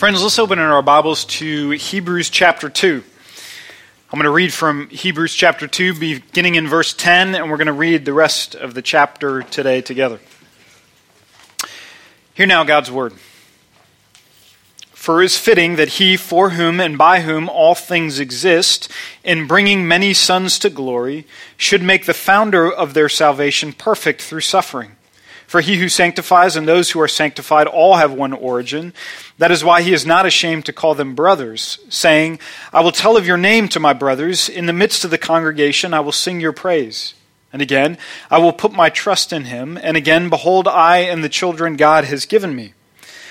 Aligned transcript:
Friends, 0.00 0.22
let's 0.22 0.38
open 0.38 0.58
our 0.58 0.80
Bibles 0.80 1.26
to 1.26 1.72
Hebrews 1.72 2.30
chapter 2.30 2.70
2. 2.70 3.04
I'm 4.10 4.16
going 4.18 4.24
to 4.24 4.30
read 4.30 4.50
from 4.50 4.88
Hebrews 4.88 5.34
chapter 5.34 5.66
2, 5.66 5.92
beginning 5.92 6.54
in 6.54 6.66
verse 6.66 6.94
10, 6.94 7.34
and 7.34 7.50
we're 7.50 7.58
going 7.58 7.66
to 7.66 7.74
read 7.74 8.06
the 8.06 8.14
rest 8.14 8.54
of 8.54 8.72
the 8.72 8.80
chapter 8.80 9.42
today 9.42 9.82
together. 9.82 10.18
Hear 12.32 12.46
now 12.46 12.64
God's 12.64 12.90
word. 12.90 13.12
For 14.92 15.20
it 15.20 15.26
is 15.26 15.38
fitting 15.38 15.76
that 15.76 15.88
he, 15.88 16.16
for 16.16 16.48
whom 16.48 16.80
and 16.80 16.96
by 16.96 17.20
whom 17.20 17.50
all 17.50 17.74
things 17.74 18.18
exist, 18.18 18.90
in 19.22 19.46
bringing 19.46 19.86
many 19.86 20.14
sons 20.14 20.58
to 20.60 20.70
glory, 20.70 21.26
should 21.58 21.82
make 21.82 22.06
the 22.06 22.14
founder 22.14 22.72
of 22.72 22.94
their 22.94 23.10
salvation 23.10 23.74
perfect 23.74 24.22
through 24.22 24.40
suffering. 24.40 24.92
For 25.50 25.60
he 25.60 25.78
who 25.78 25.88
sanctifies 25.88 26.54
and 26.54 26.68
those 26.68 26.92
who 26.92 27.00
are 27.00 27.08
sanctified 27.08 27.66
all 27.66 27.96
have 27.96 28.12
one 28.12 28.32
origin. 28.32 28.94
That 29.38 29.50
is 29.50 29.64
why 29.64 29.82
he 29.82 29.92
is 29.92 30.06
not 30.06 30.24
ashamed 30.24 30.64
to 30.66 30.72
call 30.72 30.94
them 30.94 31.16
brothers, 31.16 31.80
saying, 31.88 32.38
I 32.72 32.82
will 32.82 32.92
tell 32.92 33.16
of 33.16 33.26
your 33.26 33.36
name 33.36 33.66
to 33.70 33.80
my 33.80 33.92
brothers. 33.92 34.48
In 34.48 34.66
the 34.66 34.72
midst 34.72 35.04
of 35.04 35.10
the 35.10 35.18
congregation 35.18 35.92
I 35.92 35.98
will 35.98 36.12
sing 36.12 36.38
your 36.40 36.52
praise. 36.52 37.14
And 37.52 37.60
again, 37.60 37.98
I 38.30 38.38
will 38.38 38.52
put 38.52 38.70
my 38.70 38.90
trust 38.90 39.32
in 39.32 39.46
him. 39.46 39.76
And 39.76 39.96
again, 39.96 40.28
behold, 40.30 40.68
I 40.68 40.98
and 40.98 41.24
the 41.24 41.28
children 41.28 41.74
God 41.74 42.04
has 42.04 42.26
given 42.26 42.54
me. 42.54 42.74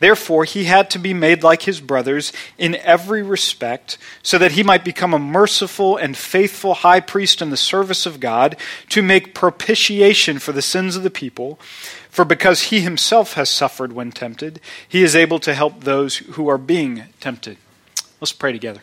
Therefore, 0.00 0.44
he 0.44 0.64
had 0.64 0.90
to 0.90 0.98
be 0.98 1.12
made 1.12 1.42
like 1.42 1.62
his 1.62 1.80
brothers 1.80 2.32
in 2.56 2.76
every 2.76 3.22
respect, 3.22 3.98
so 4.22 4.38
that 4.38 4.52
he 4.52 4.62
might 4.62 4.84
become 4.84 5.12
a 5.12 5.18
merciful 5.18 5.96
and 5.96 6.16
faithful 6.16 6.74
high 6.74 7.00
priest 7.00 7.42
in 7.42 7.50
the 7.50 7.56
service 7.56 8.06
of 8.06 8.20
God, 8.20 8.56
to 8.90 9.02
make 9.02 9.34
propitiation 9.34 10.38
for 10.38 10.52
the 10.52 10.62
sins 10.62 10.94
of 10.94 11.02
the 11.02 11.10
people. 11.10 11.58
For 12.10 12.24
because 12.24 12.62
he 12.62 12.80
himself 12.80 13.34
has 13.34 13.48
suffered 13.48 13.92
when 13.92 14.12
tempted, 14.12 14.60
he 14.88 15.02
is 15.02 15.16
able 15.16 15.38
to 15.40 15.54
help 15.54 15.84
those 15.84 16.18
who 16.18 16.48
are 16.48 16.58
being 16.58 17.04
tempted. 17.20 17.58
Let's 18.20 18.32
pray 18.32 18.52
together. 18.52 18.80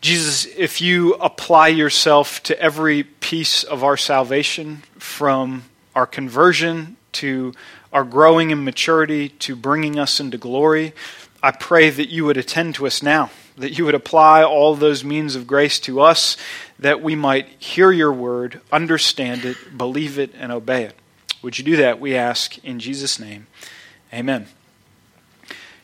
Jesus, 0.00 0.46
if 0.56 0.80
you 0.80 1.14
apply 1.14 1.68
yourself 1.68 2.42
to 2.44 2.58
every 2.58 3.02
piece 3.02 3.62
of 3.64 3.84
our 3.84 3.96
salvation, 3.96 4.82
from 4.98 5.64
our 5.94 6.06
conversion 6.06 6.96
to 7.14 7.52
our 7.92 8.04
growing 8.04 8.50
in 8.50 8.64
maturity 8.64 9.30
to 9.30 9.56
bringing 9.56 9.98
us 9.98 10.20
into 10.20 10.38
glory. 10.38 10.92
I 11.42 11.50
pray 11.50 11.90
that 11.90 12.10
you 12.10 12.24
would 12.26 12.36
attend 12.36 12.74
to 12.76 12.86
us 12.86 13.02
now, 13.02 13.30
that 13.56 13.78
you 13.78 13.84
would 13.84 13.94
apply 13.94 14.44
all 14.44 14.74
those 14.74 15.02
means 15.04 15.34
of 15.34 15.46
grace 15.46 15.80
to 15.80 16.00
us, 16.00 16.36
that 16.78 17.02
we 17.02 17.14
might 17.14 17.48
hear 17.58 17.90
your 17.90 18.12
word, 18.12 18.60
understand 18.70 19.44
it, 19.44 19.56
believe 19.76 20.18
it, 20.18 20.32
and 20.38 20.52
obey 20.52 20.84
it. 20.84 20.96
Would 21.42 21.58
you 21.58 21.64
do 21.64 21.76
that, 21.76 21.98
we 21.98 22.14
ask, 22.14 22.62
in 22.64 22.78
Jesus' 22.78 23.18
name? 23.18 23.46
Amen. 24.12 24.46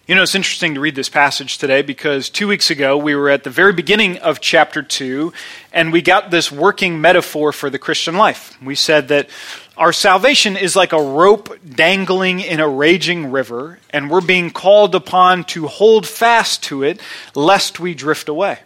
You 0.07 0.15
know, 0.15 0.23
it's 0.23 0.37
interesting 0.37 0.75
to 0.75 0.81
read 0.81 0.95
this 0.95 1.09
passage 1.09 1.59
today 1.59 1.83
because 1.83 2.31
two 2.31 2.47
weeks 2.47 2.71
ago 2.71 2.97
we 2.97 3.17
were 3.17 3.29
at 3.29 3.43
the 3.43 3.51
very 3.51 3.73
beginning 3.73 4.19
of 4.19 4.41
chapter 4.41 4.81
2 4.81 5.33
and 5.73 5.93
we 5.93 6.01
got 6.01 6.31
this 6.31 6.53
working 6.53 7.01
metaphor 7.01 7.51
for 7.51 7.71
the 7.71 7.79
Christian 7.81 8.17
life. 8.17 8.57
We 8.63 8.77
said 8.77 9.09
that 9.09 9.29
our 9.77 9.93
salvation 9.93 10.57
is 10.57 10.77
like 10.77 10.93
a 10.93 11.03
rope 11.03 11.59
dangling 11.69 12.39
in 12.39 12.61
a 12.61 12.69
raging 12.69 13.33
river, 13.33 13.81
and 13.91 14.09
we're 14.09 14.21
being 14.21 14.53
called 14.53 14.95
upon 14.95 15.43
to 15.47 15.67
hold 15.67 16.07
fast 16.07 16.63
to 16.65 16.85
it 16.85 17.01
lest 17.35 17.81
we 17.81 17.93
drift 17.93 18.29
away. 18.29 18.61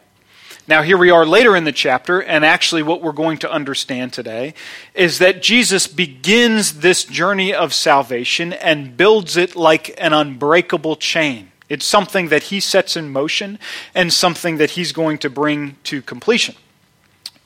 Now, 0.70 0.82
here 0.82 0.96
we 0.96 1.10
are 1.10 1.26
later 1.26 1.56
in 1.56 1.64
the 1.64 1.72
chapter, 1.72 2.22
and 2.22 2.44
actually, 2.44 2.84
what 2.84 3.02
we're 3.02 3.10
going 3.10 3.38
to 3.38 3.50
understand 3.50 4.12
today 4.12 4.54
is 4.94 5.18
that 5.18 5.42
Jesus 5.42 5.88
begins 5.88 6.74
this 6.74 7.02
journey 7.02 7.52
of 7.52 7.74
salvation 7.74 8.52
and 8.52 8.96
builds 8.96 9.36
it 9.36 9.56
like 9.56 9.92
an 10.00 10.12
unbreakable 10.12 10.94
chain. 10.94 11.50
It's 11.68 11.84
something 11.84 12.28
that 12.28 12.44
he 12.44 12.60
sets 12.60 12.96
in 12.96 13.10
motion 13.10 13.58
and 13.96 14.12
something 14.12 14.58
that 14.58 14.70
he's 14.70 14.92
going 14.92 15.18
to 15.18 15.28
bring 15.28 15.76
to 15.82 16.02
completion 16.02 16.54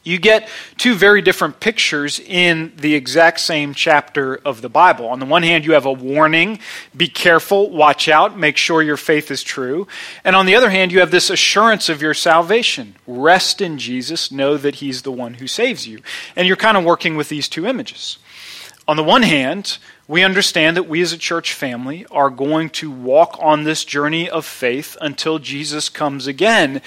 you 0.05 0.19
get 0.19 0.49
two 0.77 0.95
very 0.95 1.23
different 1.23 1.61
pictures 1.61 2.21
in 2.21 2.73
the 2.77 2.95
exact 2.95 3.41
same 3.41 3.73
chapter 3.73 4.37
of 4.37 4.61
the 4.61 4.69
Bible. 4.69 5.07
On 5.09 5.19
the 5.19 5.27
one 5.27 5.43
hand, 5.43 5.65
you 5.65 5.73
have 5.73 5.87
a 5.87 5.93
warning 5.93 6.61
be 6.95 7.09
careful, 7.09 7.71
watch 7.71 8.09
out, 8.09 8.39
make 8.39 8.59
sure 8.59 8.83
your 8.83 8.99
faith 8.99 9.31
is 9.31 9.43
true. 9.43 9.89
And 10.23 10.37
on 10.37 10.45
the 10.47 10.55
other 10.55 10.71
hand, 10.71 10.93
you 10.93 11.01
have 11.01 11.11
this 11.11 11.31
assurance 11.31 11.89
of 11.89 12.03
your 12.03 12.15
salvation 12.15 12.97
rest 13.07 13.61
in 13.61 13.79
Jesus, 13.79 14.31
know 14.31 14.57
that 14.59 14.77
He's 14.77 15.03
the 15.03 15.13
one 15.13 15.35
who 15.35 15.47
saves 15.47 15.89
you. 15.89 16.01
And 16.37 16.47
you're 16.47 16.57
kind 16.57 16.77
of 16.77 16.85
working 16.85 17.17
with 17.17 17.31
these 17.31 17.49
two 17.49 17.67
images. 17.67 18.19
On 18.87 18.99
the 18.99 19.03
one 19.03 19.23
hand, 19.23 19.79
we 20.07 20.23
understand 20.23 20.77
that 20.77 20.87
we 20.87 21.01
as 21.01 21.15
a 21.15 21.19
church 21.19 21.55
family 21.55 22.05
are 22.11 22.29
going 22.29 22.69
to 22.71 22.91
walk 22.91 23.39
on 23.41 23.65
this 23.65 23.83
journey 23.83 24.29
of 24.29 24.45
faith 24.45 24.99
until 25.01 25.39
Jesus 25.39 25.89
comes 25.89 26.27
again. 26.27 26.83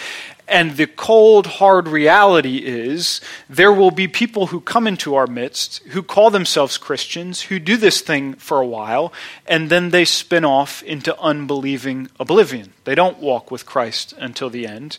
And 0.50 0.78
the 0.78 0.88
cold, 0.88 1.46
hard 1.46 1.90
reality 1.90 2.58
is 2.58 3.20
there 3.50 3.72
will 3.72 3.92
be 3.92 4.08
people 4.08 4.48
who 4.48 4.62
come 4.62 4.88
into 4.88 5.16
our 5.16 5.28
midst 5.28 5.80
who 5.90 6.02
call 6.02 6.30
themselves 6.30 6.78
Christians, 6.78 7.42
who 7.42 7.60
do 7.60 7.76
this 7.76 8.00
thing 8.00 8.34
for 8.36 8.62
a 8.62 8.66
while, 8.66 9.12
and 9.46 9.70
then 9.70 9.90
they 9.90 10.06
spin 10.06 10.46
off 10.46 10.82
into 10.84 11.20
unbelieving 11.20 12.10
oblivion. 12.18 12.72
They 12.86 12.96
don't 12.96 13.20
walk 13.20 13.52
with 13.52 13.66
Christ 13.66 14.14
until 14.18 14.50
the 14.50 14.66
end. 14.66 14.98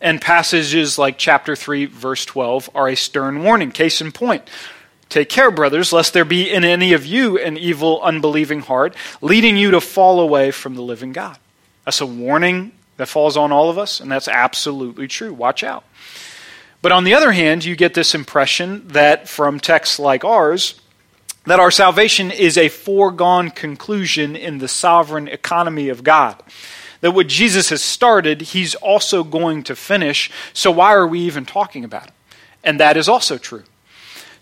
And 0.00 0.22
passages 0.22 0.98
like 0.98 1.18
chapter 1.18 1.54
3, 1.54 1.84
verse 1.86 2.24
12 2.24 2.70
are 2.74 2.88
a 2.88 2.96
stern 2.96 3.42
warning. 3.42 3.72
Case 3.72 4.00
in 4.00 4.12
point. 4.12 4.48
Take 5.10 5.28
care, 5.28 5.50
brothers, 5.50 5.92
lest 5.92 6.14
there 6.14 6.24
be 6.24 6.50
in 6.50 6.64
any 6.64 6.94
of 6.94 7.04
you 7.04 7.38
an 7.38 7.58
evil, 7.58 8.00
unbelieving 8.02 8.60
heart, 8.60 8.96
leading 9.20 9.56
you 9.56 9.70
to 9.72 9.80
fall 9.80 10.20
away 10.20 10.50
from 10.50 10.74
the 10.74 10.82
living 10.82 11.12
God. 11.12 11.38
That's 11.84 12.00
a 12.00 12.06
warning 12.06 12.72
that 12.96 13.06
falls 13.06 13.36
on 13.36 13.52
all 13.52 13.70
of 13.70 13.78
us, 13.78 14.00
and 14.00 14.10
that's 14.10 14.28
absolutely 14.28 15.08
true. 15.08 15.32
Watch 15.32 15.62
out. 15.62 15.84
But 16.82 16.92
on 16.92 17.04
the 17.04 17.14
other 17.14 17.32
hand, 17.32 17.64
you 17.64 17.76
get 17.76 17.94
this 17.94 18.14
impression 18.14 18.86
that 18.88 19.28
from 19.28 19.58
texts 19.58 19.98
like 19.98 20.24
ours, 20.24 20.80
that 21.44 21.60
our 21.60 21.70
salvation 21.70 22.30
is 22.30 22.58
a 22.58 22.68
foregone 22.68 23.50
conclusion 23.50 24.36
in 24.36 24.58
the 24.58 24.68
sovereign 24.68 25.28
economy 25.28 25.88
of 25.88 26.04
God. 26.04 26.42
That 27.00 27.12
what 27.12 27.28
Jesus 27.28 27.70
has 27.70 27.82
started, 27.82 28.40
he's 28.40 28.74
also 28.74 29.22
going 29.22 29.62
to 29.64 29.76
finish. 29.76 30.30
So 30.52 30.70
why 30.70 30.92
are 30.94 31.06
we 31.06 31.20
even 31.20 31.44
talking 31.44 31.84
about 31.84 32.08
it? 32.08 32.12
And 32.64 32.80
that 32.80 32.96
is 32.96 33.08
also 33.08 33.38
true. 33.38 33.64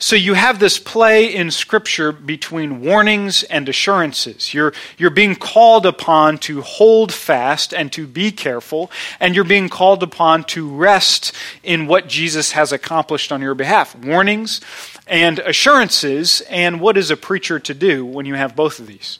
So 0.04 0.16
you 0.16 0.34
have 0.34 0.59
this 0.59 0.78
play 0.78 1.34
in 1.34 1.50
Scripture 1.50 2.12
between 2.12 2.82
warnings 2.82 3.42
and 3.44 3.66
assurances. 3.66 4.53
You're, 4.53 4.75
you're 4.98 5.09
being 5.09 5.34
called 5.34 5.87
upon 5.87 6.37
to 6.41 6.60
hold 6.60 7.10
fast 7.10 7.72
and 7.72 7.91
to 7.92 8.06
be 8.06 8.31
careful, 8.31 8.91
and 9.19 9.34
you're 9.34 9.44
being 9.44 9.70
called 9.70 10.03
upon 10.03 10.44
to 10.44 10.69
rest 10.69 11.32
in 11.62 11.87
what 11.87 12.06
Jesus 12.06 12.53
has 12.53 12.70
accomplished 12.70 13.32
on 13.32 13.41
your 13.41 13.54
behalf. 13.54 13.97
Warnings 13.97 14.60
and 15.06 15.38
assurances, 15.38 16.42
and 16.50 16.82
what 16.82 16.98
is 16.98 17.10
a 17.10 17.16
preacher 17.16 17.59
to 17.60 17.72
do 17.72 18.04
when 18.04 18.26
you 18.26 18.34
have 18.34 18.54
both 18.54 18.81
of 18.81 18.86
these? 18.86 19.19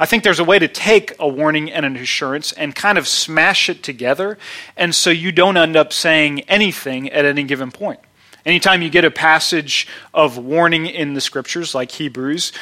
I 0.00 0.06
think 0.06 0.24
there's 0.24 0.40
a 0.40 0.44
way 0.44 0.58
to 0.58 0.66
take 0.66 1.14
a 1.20 1.28
warning 1.28 1.70
and 1.70 1.86
an 1.86 1.94
assurance 1.94 2.50
and 2.50 2.74
kind 2.74 2.98
of 2.98 3.06
smash 3.06 3.68
it 3.68 3.84
together, 3.84 4.36
and 4.76 4.96
so 4.96 5.10
you 5.10 5.30
don't 5.30 5.56
end 5.56 5.76
up 5.76 5.92
saying 5.92 6.40
anything 6.48 7.08
at 7.10 7.24
any 7.24 7.44
given 7.44 7.70
point. 7.70 8.00
Anytime 8.46 8.82
you 8.82 8.90
get 8.90 9.04
a 9.04 9.10
passage 9.10 9.86
of 10.12 10.36
warning 10.36 10.86
in 10.86 11.14
the 11.14 11.20
scriptures, 11.20 11.74
like 11.74 11.90
Hebrews, 11.92 12.52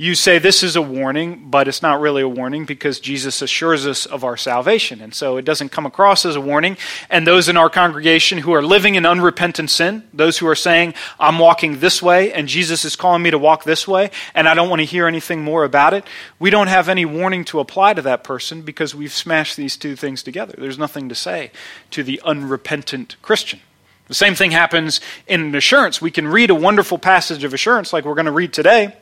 you 0.00 0.14
say 0.14 0.38
this 0.38 0.62
is 0.62 0.76
a 0.76 0.82
warning, 0.82 1.50
but 1.50 1.68
it's 1.68 1.82
not 1.82 2.00
really 2.00 2.22
a 2.22 2.28
warning 2.28 2.64
because 2.64 3.00
Jesus 3.00 3.42
assures 3.42 3.86
us 3.86 4.06
of 4.06 4.24
our 4.24 4.36
salvation. 4.36 5.02
And 5.02 5.14
so 5.14 5.36
it 5.36 5.44
doesn't 5.44 5.72
come 5.72 5.84
across 5.84 6.24
as 6.24 6.36
a 6.36 6.40
warning. 6.40 6.78
And 7.10 7.26
those 7.26 7.50
in 7.50 7.58
our 7.58 7.68
congregation 7.68 8.38
who 8.38 8.52
are 8.52 8.62
living 8.62 8.94
in 8.94 9.04
unrepentant 9.04 9.68
sin, 9.68 10.04
those 10.12 10.38
who 10.38 10.46
are 10.46 10.54
saying, 10.54 10.94
I'm 11.18 11.38
walking 11.38 11.80
this 11.80 12.02
way 12.02 12.32
and 12.32 12.48
Jesus 12.48 12.86
is 12.86 12.96
calling 12.96 13.22
me 13.22 13.30
to 13.30 13.38
walk 13.38 13.64
this 13.64 13.86
way 13.86 14.10
and 14.34 14.48
I 14.48 14.54
don't 14.54 14.70
want 14.70 14.80
to 14.80 14.86
hear 14.86 15.06
anything 15.06 15.42
more 15.42 15.64
about 15.64 15.92
it, 15.92 16.04
we 16.38 16.48
don't 16.48 16.68
have 16.68 16.88
any 16.88 17.04
warning 17.04 17.44
to 17.46 17.60
apply 17.60 17.92
to 17.92 18.02
that 18.02 18.24
person 18.24 18.62
because 18.62 18.94
we've 18.94 19.12
smashed 19.12 19.58
these 19.58 19.76
two 19.76 19.96
things 19.96 20.22
together. 20.22 20.54
There's 20.56 20.78
nothing 20.78 21.10
to 21.10 21.14
say 21.14 21.50
to 21.90 22.02
the 22.02 22.22
unrepentant 22.24 23.16
Christian. 23.20 23.60
The 24.10 24.16
same 24.16 24.34
thing 24.34 24.50
happens 24.50 25.00
in 25.28 25.54
assurance. 25.54 26.02
We 26.02 26.10
can 26.10 26.26
read 26.26 26.50
a 26.50 26.54
wonderful 26.56 26.98
passage 26.98 27.44
of 27.44 27.54
assurance 27.54 27.92
like 27.92 28.04
we're 28.04 28.16
going 28.16 28.26
to 28.26 28.32
read 28.32 28.52
today, 28.52 28.92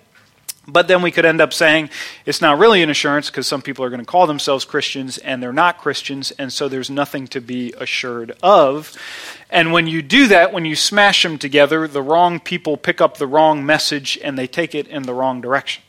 But 0.66 0.87
then 0.87 1.00
we 1.00 1.10
could 1.10 1.25
end 1.25 1.40
up 1.40 1.55
saying 1.55 1.88
it's 2.26 2.43
not 2.43 2.58
really 2.58 2.82
an 2.82 2.90
assurance 2.90 3.31
because 3.31 3.46
some 3.46 3.62
people 3.62 3.87
are 3.87 3.88
going 3.88 4.00
to 4.00 4.06
call 4.06 4.26
themselves 4.26 4.66
Christians 4.66 5.16
and 5.16 5.43
they're 5.43 5.50
not 5.50 5.78
Christians, 5.78 6.31
and 6.32 6.52
so 6.52 6.69
there's 6.69 6.90
nothing 6.90 7.26
to 7.28 7.40
be 7.40 7.72
assured 7.78 8.37
of. 8.43 8.94
And 9.49 9.72
when 9.72 9.87
you 9.87 10.02
do 10.02 10.28
that, 10.28 10.52
when 10.52 10.66
you 10.66 10.76
smash 10.76 11.22
them 11.22 11.38
together, 11.38 11.88
the 11.88 12.02
wrong 12.02 12.38
people 12.38 12.76
pick 12.76 13.00
up 13.00 13.16
the 13.16 13.26
wrong 13.26 13.64
message 13.64 14.19
and 14.22 14.37
they 14.37 14.46
take 14.46 14.75
it 14.75 14.87
in 14.88 15.05
the 15.05 15.14
wrong 15.14 15.40
direction 15.40 15.82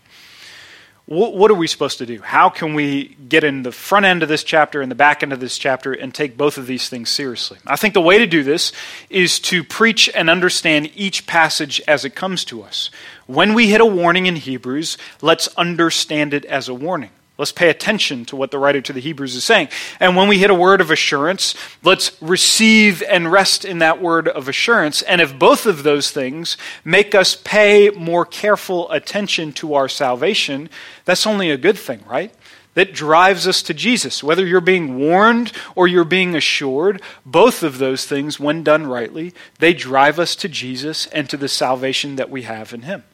what 1.09 1.49
are 1.49 1.55
we 1.55 1.65
supposed 1.65 1.97
to 1.97 2.05
do? 2.05 2.21
How 2.21 2.49
can 2.49 2.75
we 2.75 3.15
get 3.27 3.43
in 3.43 3.63
the 3.63 3.71
front 3.71 4.05
end 4.05 4.21
of 4.21 4.29
this 4.29 4.43
chapter 4.43 4.79
and 4.79 4.91
the 4.91 4.95
back 4.95 5.23
end 5.23 5.33
of 5.33 5.39
this 5.39 5.57
chapter 5.57 5.91
and 5.91 6.13
take 6.13 6.37
both 6.37 6.59
of 6.59 6.67
these 6.67 6.87
things 6.87 7.09
seriously? 7.09 7.57
I 7.65 7.77
think 7.77 7.95
the 7.95 8.01
way 8.01 8.19
to 8.19 8.27
do 8.27 8.43
this 8.43 8.71
is 9.09 9.39
to 9.41 9.63
preach 9.63 10.07
and 10.13 10.29
understand 10.29 10.91
each 10.95 11.25
passage 11.25 11.81
as 11.87 12.05
it 12.05 12.13
comes 12.13 12.45
to 12.45 12.61
us. 12.61 12.91
When 13.25 13.55
we 13.55 13.69
hit 13.69 13.81
a 13.81 13.87
warning 13.87 14.27
in 14.27 14.35
Hebrews, 14.35 14.99
let's 15.19 15.47
understand 15.57 16.35
it 16.35 16.45
as 16.45 16.69
a 16.69 16.75
warning. 16.75 17.09
Let's 17.39 17.53
pay 17.53 17.69
attention 17.69 18.25
to 18.25 18.35
what 18.35 18.51
the 18.51 18.59
writer 18.59 18.81
to 18.81 18.91
the 18.91 18.99
Hebrews 18.99 19.33
is 19.33 19.45
saying. 19.45 19.69
And 20.01 20.17
when 20.17 20.27
we 20.27 20.39
hit 20.39 20.49
a 20.49 20.53
word 20.53 20.81
of 20.81 20.91
assurance, 20.91 21.55
let's 21.81 22.21
receive 22.21 23.01
and 23.03 23.31
rest 23.31 23.63
in 23.63 23.77
that 23.77 24.01
word 24.01 24.27
of 24.27 24.49
assurance. 24.49 25.01
And 25.03 25.21
if 25.21 25.39
both 25.39 25.65
of 25.65 25.83
those 25.83 26.11
things 26.11 26.57
make 26.83 27.15
us 27.15 27.37
pay 27.37 27.91
more 27.91 28.25
careful 28.25 28.91
attention 28.91 29.53
to 29.53 29.73
our 29.75 29.87
salvation, 29.87 30.69
that's 31.05 31.25
only 31.25 31.49
a 31.49 31.55
good 31.55 31.77
thing, 31.77 32.03
right? 32.05 32.33
That 32.73 32.93
drives 32.93 33.47
us 33.47 33.61
to 33.63 33.73
Jesus. 33.73 34.21
Whether 34.21 34.45
you're 34.45 34.59
being 34.59 34.99
warned 34.99 35.53
or 35.75 35.87
you're 35.87 36.03
being 36.03 36.35
assured, 36.35 37.01
both 37.25 37.63
of 37.63 37.77
those 37.77 38.03
things, 38.05 38.37
when 38.37 38.65
done 38.65 38.85
rightly, 38.85 39.33
they 39.59 39.73
drive 39.73 40.19
us 40.19 40.35
to 40.35 40.49
Jesus 40.49 41.07
and 41.07 41.29
to 41.29 41.37
the 41.37 41.47
salvation 41.47 42.17
that 42.17 42.29
we 42.29 42.41
have 42.41 42.73
in 42.73 42.81
Him. 42.81 43.05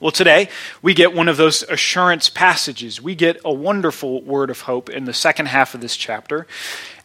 Well, 0.00 0.10
today 0.10 0.48
we 0.80 0.94
get 0.94 1.14
one 1.14 1.28
of 1.28 1.36
those 1.36 1.62
assurance 1.62 2.30
passages. 2.30 3.02
We 3.02 3.14
get 3.14 3.38
a 3.44 3.52
wonderful 3.52 4.22
word 4.22 4.48
of 4.48 4.62
hope 4.62 4.88
in 4.88 5.04
the 5.04 5.12
second 5.12 5.46
half 5.46 5.74
of 5.74 5.82
this 5.82 5.94
chapter. 5.94 6.46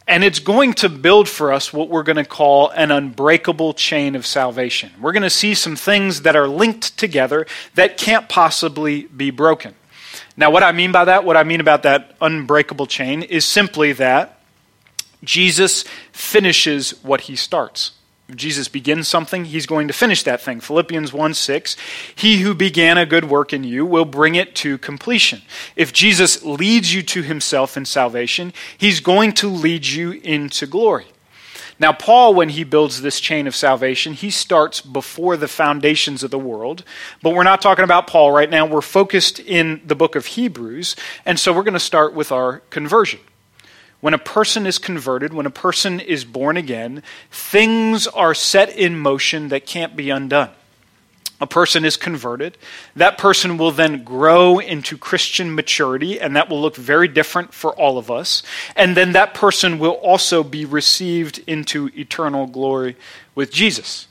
And 0.07 0.23
it's 0.23 0.39
going 0.39 0.75
to 0.75 0.87
build 0.87 1.27
for 1.27 1.51
us 1.51 1.73
what 1.73 1.89
we're 1.89 2.03
going 2.03 2.15
to 2.15 2.23
call 2.23 2.69
an 2.69 2.91
unbreakable 2.91 3.73
chain 3.73 4.15
of 4.15 4.25
salvation. 4.25 4.91
We're 5.01 5.11
going 5.11 5.23
to 5.23 5.29
see 5.29 5.55
some 5.55 5.75
things 5.75 6.21
that 6.21 6.37
are 6.37 6.47
linked 6.47 6.97
together 6.97 7.47
that 7.73 7.97
can't 7.97 8.29
possibly 8.29 9.03
be 9.07 9.29
broken. 9.29 9.75
Now, 10.37 10.49
what 10.49 10.63
I 10.63 10.71
mean 10.71 10.93
by 10.93 11.03
that, 11.03 11.25
what 11.25 11.35
I 11.35 11.43
mean 11.43 11.59
about 11.59 11.83
that 11.83 12.15
unbreakable 12.21 12.87
chain, 12.87 13.23
is 13.23 13.43
simply 13.43 13.91
that 13.93 14.39
Jesus 15.21 15.83
finishes 16.13 16.91
what 17.03 17.21
he 17.21 17.35
starts. 17.35 17.91
Jesus 18.33 18.67
begins 18.67 19.07
something, 19.07 19.45
he's 19.45 19.67
going 19.67 19.87
to 19.87 19.93
finish 19.93 20.23
that 20.23 20.41
thing. 20.41 20.59
Philippians 20.59 21.13
1 21.13 21.33
6. 21.35 21.77
He 22.15 22.37
who 22.41 22.55
began 22.55 22.97
a 22.97 23.05
good 23.05 23.25
work 23.25 23.53
in 23.53 23.63
you 23.63 23.85
will 23.85 24.05
bring 24.05 24.33
it 24.33 24.55
to 24.55 24.79
completion. 24.79 25.43
If 25.75 25.93
Jesus 25.93 26.43
leads 26.43 26.93
you 26.93 27.03
to 27.03 27.21
himself 27.21 27.77
in 27.77 27.85
salvation, 27.85 28.51
he's 28.77 28.99
going 28.99 29.33
to 29.33 29.47
lead 29.47 29.85
you 29.85 30.13
into 30.23 30.65
glory. 30.65 31.05
Now, 31.77 31.91
Paul, 31.91 32.33
when 32.33 32.49
he 32.49 32.63
builds 32.63 33.01
this 33.01 33.19
chain 33.19 33.47
of 33.47 33.55
salvation, 33.55 34.13
he 34.13 34.31
starts 34.31 34.79
before 34.79 35.35
the 35.35 35.47
foundations 35.47 36.23
of 36.23 36.31
the 36.31 36.39
world. 36.39 36.83
But 37.21 37.35
we're 37.35 37.43
not 37.43 37.61
talking 37.61 37.83
about 37.83 38.07
Paul 38.07 38.31
right 38.31 38.49
now. 38.49 38.65
We're 38.65 38.81
focused 38.81 39.39
in 39.39 39.81
the 39.85 39.95
book 39.95 40.15
of 40.15 40.25
Hebrews. 40.25 40.95
And 41.25 41.37
so 41.37 41.51
we're 41.51 41.63
going 41.63 41.73
to 41.73 41.79
start 41.79 42.13
with 42.13 42.31
our 42.31 42.59
conversion. 42.69 43.19
When 44.05 44.13
a 44.13 44.19
person 44.19 44.67
is 44.67 44.77
converted, 44.77 45.33
when 45.33 45.47
a 45.47 45.49
person 45.49 45.99
is 45.99 46.25
born 46.25 46.57
again, 46.57 47.01
things 47.31 48.05
are 48.05 48.35
set 48.35 48.69
in 48.69 48.99
motion 48.99 49.47
that 49.47 49.65
can't 49.65 49.95
be 49.95 50.11
undone. 50.11 50.51
A 51.41 51.47
person 51.47 51.83
is 51.83 51.97
converted. 51.97 52.55
That 52.95 53.17
person 53.17 53.57
will 53.57 53.71
then 53.71 54.03
grow 54.03 54.59
into 54.59 54.95
Christian 54.95 55.55
maturity, 55.55 56.21
and 56.21 56.35
that 56.35 56.49
will 56.49 56.61
look 56.61 56.75
very 56.75 57.07
different 57.07 57.51
for 57.51 57.73
all 57.73 57.97
of 57.97 58.11
us. 58.11 58.43
And 58.75 58.95
then 58.95 59.13
that 59.13 59.33
person 59.33 59.79
will 59.79 59.93
also 59.93 60.43
be 60.43 60.65
received 60.65 61.39
into 61.47 61.89
eternal 61.95 62.45
glory 62.45 62.97
with 63.33 63.51
Jesus. 63.51 64.07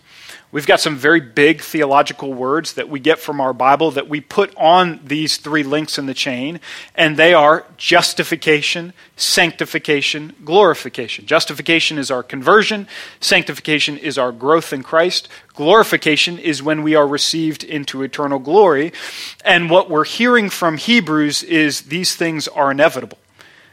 We've 0.55 0.69
got 0.69 0.79
some 0.79 0.95
very 0.95 1.19
big 1.19 1.63
theological 1.63 2.33
words 2.33 2.75
that 2.75 2.89
we 2.89 3.01
get 3.01 3.19
from 3.19 3.41
our 3.41 3.53
Bible 3.53 3.91
that 3.91 4.09
we 4.09 4.21
put 4.21 4.55
on 4.57 5.01
these 5.05 5.37
three 5.37 5.65
links 5.65 5.99
in 5.99 6.07
the 6.07 6.15
chain, 6.15 6.61
and 6.95 7.17
they 7.17 7.35
are 7.35 7.67
justification, 7.77 8.93
sanctification, 9.17 10.33
glorification. 10.45 11.27
Justification 11.27 11.99
is 11.99 12.09
our 12.09 12.23
conversion, 12.23 12.87
sanctification 13.19 13.99
is 13.99 14.17
our 14.17 14.31
growth 14.31 14.73
in 14.73 14.85
Christ, 14.85 15.29
glorification 15.55 16.39
is 16.39 16.63
when 16.63 16.85
we 16.85 16.95
are 16.95 17.09
received 17.09 17.65
into 17.65 18.05
eternal 18.05 18.39
glory. 18.39 18.93
And 19.45 19.69
what 19.69 19.91
we're 19.91 20.05
hearing 20.05 20.51
from 20.51 20.77
Hebrews 20.77 21.43
is 21.43 21.81
these 21.81 22.15
things 22.15 22.47
are 22.47 22.71
inevitable. 22.71 23.19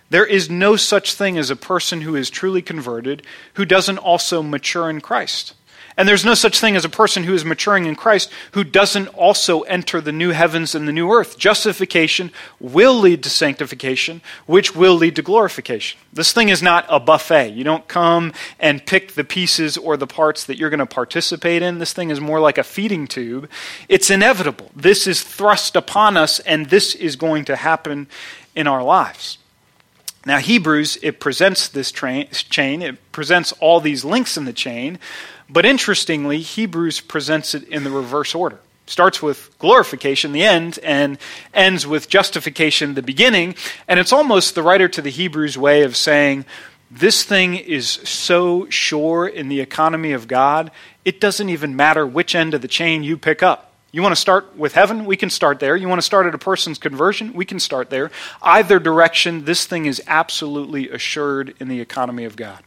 There 0.09 0.25
is 0.25 0.49
no 0.49 0.77
such 0.77 1.13
thing 1.13 1.37
as 1.37 1.51
a 1.51 1.55
person 1.55 2.01
who 2.01 2.15
is 2.15 2.31
truly 2.31 2.63
converted 2.63 3.21
who 3.53 3.65
doesn't 3.65 3.99
also 3.99 4.41
mature 4.41 4.89
in 4.89 4.99
Christ. 4.99 5.53
And 5.97 6.07
there's 6.07 6.25
no 6.25 6.33
such 6.33 6.59
thing 6.59 6.75
as 6.75 6.85
a 6.85 6.89
person 6.89 7.23
who 7.23 7.33
is 7.33 7.43
maturing 7.43 7.85
in 7.85 7.95
Christ 7.95 8.31
who 8.51 8.63
doesn't 8.63 9.07
also 9.09 9.61
enter 9.61 10.01
the 10.01 10.11
new 10.11 10.31
heavens 10.31 10.73
and 10.73 10.87
the 10.87 10.93
new 10.93 11.11
earth. 11.11 11.37
Justification 11.37 12.31
will 12.59 12.95
lead 12.95 13.23
to 13.23 13.29
sanctification, 13.29 14.21
which 14.45 14.75
will 14.75 14.95
lead 14.95 15.15
to 15.17 15.21
glorification. 15.21 15.99
This 16.13 16.33
thing 16.33 16.49
is 16.49 16.61
not 16.61 16.85
a 16.89 16.99
buffet. 16.99 17.49
You 17.49 17.63
don't 17.63 17.87
come 17.87 18.33
and 18.59 18.85
pick 18.85 19.13
the 19.13 19.23
pieces 19.23 19.77
or 19.77 19.97
the 19.97 20.07
parts 20.07 20.45
that 20.45 20.57
you're 20.57 20.69
going 20.69 20.79
to 20.79 20.85
participate 20.85 21.61
in. 21.61 21.79
This 21.79 21.93
thing 21.93 22.09
is 22.09 22.19
more 22.19 22.39
like 22.39 22.57
a 22.57 22.63
feeding 22.63 23.07
tube. 23.07 23.49
It's 23.87 24.09
inevitable. 24.09 24.71
This 24.75 25.07
is 25.07 25.21
thrust 25.21 25.75
upon 25.75 26.17
us, 26.17 26.39
and 26.41 26.67
this 26.67 26.95
is 26.95 27.15
going 27.15 27.45
to 27.45 27.55
happen 27.55 28.07
in 28.55 28.67
our 28.67 28.83
lives. 28.83 29.37
Now, 30.25 30.37
Hebrews, 30.37 30.99
it 31.01 31.19
presents 31.19 31.67
this 31.67 31.91
chain, 31.91 32.81
it 32.81 33.11
presents 33.11 33.53
all 33.53 33.79
these 33.79 34.05
links 34.05 34.37
in 34.37 34.45
the 34.45 34.53
chain, 34.53 34.99
but 35.51 35.65
interestingly, 35.65 36.39
Hebrews 36.39 37.01
presents 37.01 37.53
it 37.53 37.67
in 37.67 37.83
the 37.83 37.91
reverse 37.91 38.33
order. 38.33 38.59
Starts 38.87 39.21
with 39.21 39.57
glorification, 39.59 40.31
the 40.31 40.43
end, 40.43 40.79
and 40.81 41.17
ends 41.53 41.85
with 41.85 42.09
justification, 42.09 42.93
the 42.93 43.01
beginning. 43.01 43.55
And 43.87 43.99
it's 43.99 44.13
almost 44.13 44.55
the 44.55 44.63
writer 44.63 44.87
to 44.87 45.01
the 45.01 45.09
Hebrews 45.09 45.57
way 45.57 45.83
of 45.83 45.95
saying, 45.95 46.45
this 46.89 47.23
thing 47.23 47.55
is 47.55 47.89
so 47.89 48.69
sure 48.69 49.27
in 49.27 49.47
the 49.47 49.61
economy 49.61 50.11
of 50.11 50.27
God, 50.27 50.71
it 51.05 51.21
doesn't 51.21 51.49
even 51.49 51.75
matter 51.75 52.05
which 52.05 52.35
end 52.35 52.53
of 52.53 52.61
the 52.61 52.67
chain 52.67 53.03
you 53.03 53.17
pick 53.17 53.41
up. 53.41 53.71
You 53.93 54.01
want 54.01 54.13
to 54.13 54.21
start 54.21 54.57
with 54.57 54.73
heaven? 54.73 55.05
We 55.05 55.17
can 55.17 55.29
start 55.29 55.59
there. 55.59 55.75
You 55.75 55.89
want 55.89 55.99
to 55.99 56.05
start 56.05 56.25
at 56.25 56.35
a 56.35 56.37
person's 56.37 56.77
conversion? 56.77 57.33
We 57.33 57.45
can 57.45 57.59
start 57.59 57.89
there. 57.89 58.09
Either 58.41 58.79
direction, 58.79 59.43
this 59.43 59.65
thing 59.65 59.85
is 59.85 60.01
absolutely 60.07 60.89
assured 60.89 61.53
in 61.59 61.67
the 61.67 61.81
economy 61.81 62.23
of 62.23 62.37
God. 62.37 62.63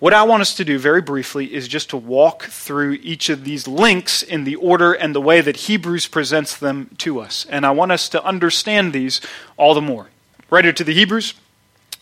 What 0.00 0.14
I 0.14 0.22
want 0.22 0.42
us 0.42 0.54
to 0.54 0.64
do 0.64 0.78
very 0.78 1.02
briefly 1.02 1.52
is 1.52 1.66
just 1.66 1.90
to 1.90 1.96
walk 1.96 2.44
through 2.44 2.92
each 3.02 3.28
of 3.30 3.42
these 3.42 3.66
links 3.66 4.22
in 4.22 4.44
the 4.44 4.54
order 4.54 4.92
and 4.92 5.12
the 5.12 5.20
way 5.20 5.40
that 5.40 5.56
Hebrews 5.56 6.06
presents 6.06 6.56
them 6.56 6.90
to 6.98 7.18
us. 7.18 7.44
And 7.50 7.66
I 7.66 7.72
want 7.72 7.90
us 7.90 8.08
to 8.10 8.24
understand 8.24 8.92
these 8.92 9.20
all 9.56 9.74
the 9.74 9.80
more. 9.80 10.06
Writer 10.50 10.72
to 10.72 10.84
the 10.84 10.94
Hebrews, 10.94 11.34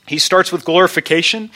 he 0.07 0.19
starts 0.19 0.53
with 0.53 0.67
glorification. 0.67 1.51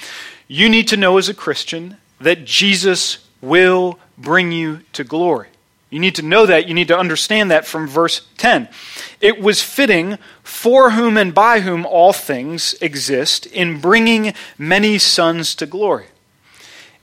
You 0.49 0.71
need 0.71 0.89
to 0.89 0.97
know 0.97 1.19
as 1.19 1.29
a 1.29 1.35
Christian 1.35 1.99
that 2.23 2.47
Jesus 2.47 3.19
will 3.43 3.99
bring 4.17 4.51
you 4.51 4.81
to 4.95 5.05
glory. 5.05 5.49
You 5.91 5.99
need 5.99 6.15
to 6.15 6.23
know 6.23 6.47
that. 6.47 6.67
You 6.67 6.73
need 6.73 6.89
to 6.89 6.99
understand 6.99 7.51
that 7.51 7.67
from 7.67 7.87
verse 7.87 8.27
10. 8.39 8.71
It 9.21 9.43
was 9.43 9.63
fitting 9.63 10.17
for 10.43 10.93
whom 10.93 11.19
and 11.19 11.35
by 11.35 11.61
whom 11.61 11.85
all 11.85 12.15
things 12.15 12.75
exist 12.81 13.45
in 13.45 13.79
bringing 13.79 14.33
many 14.57 14.97
sons 14.97 15.55
to 15.57 15.67
glory 15.67 16.07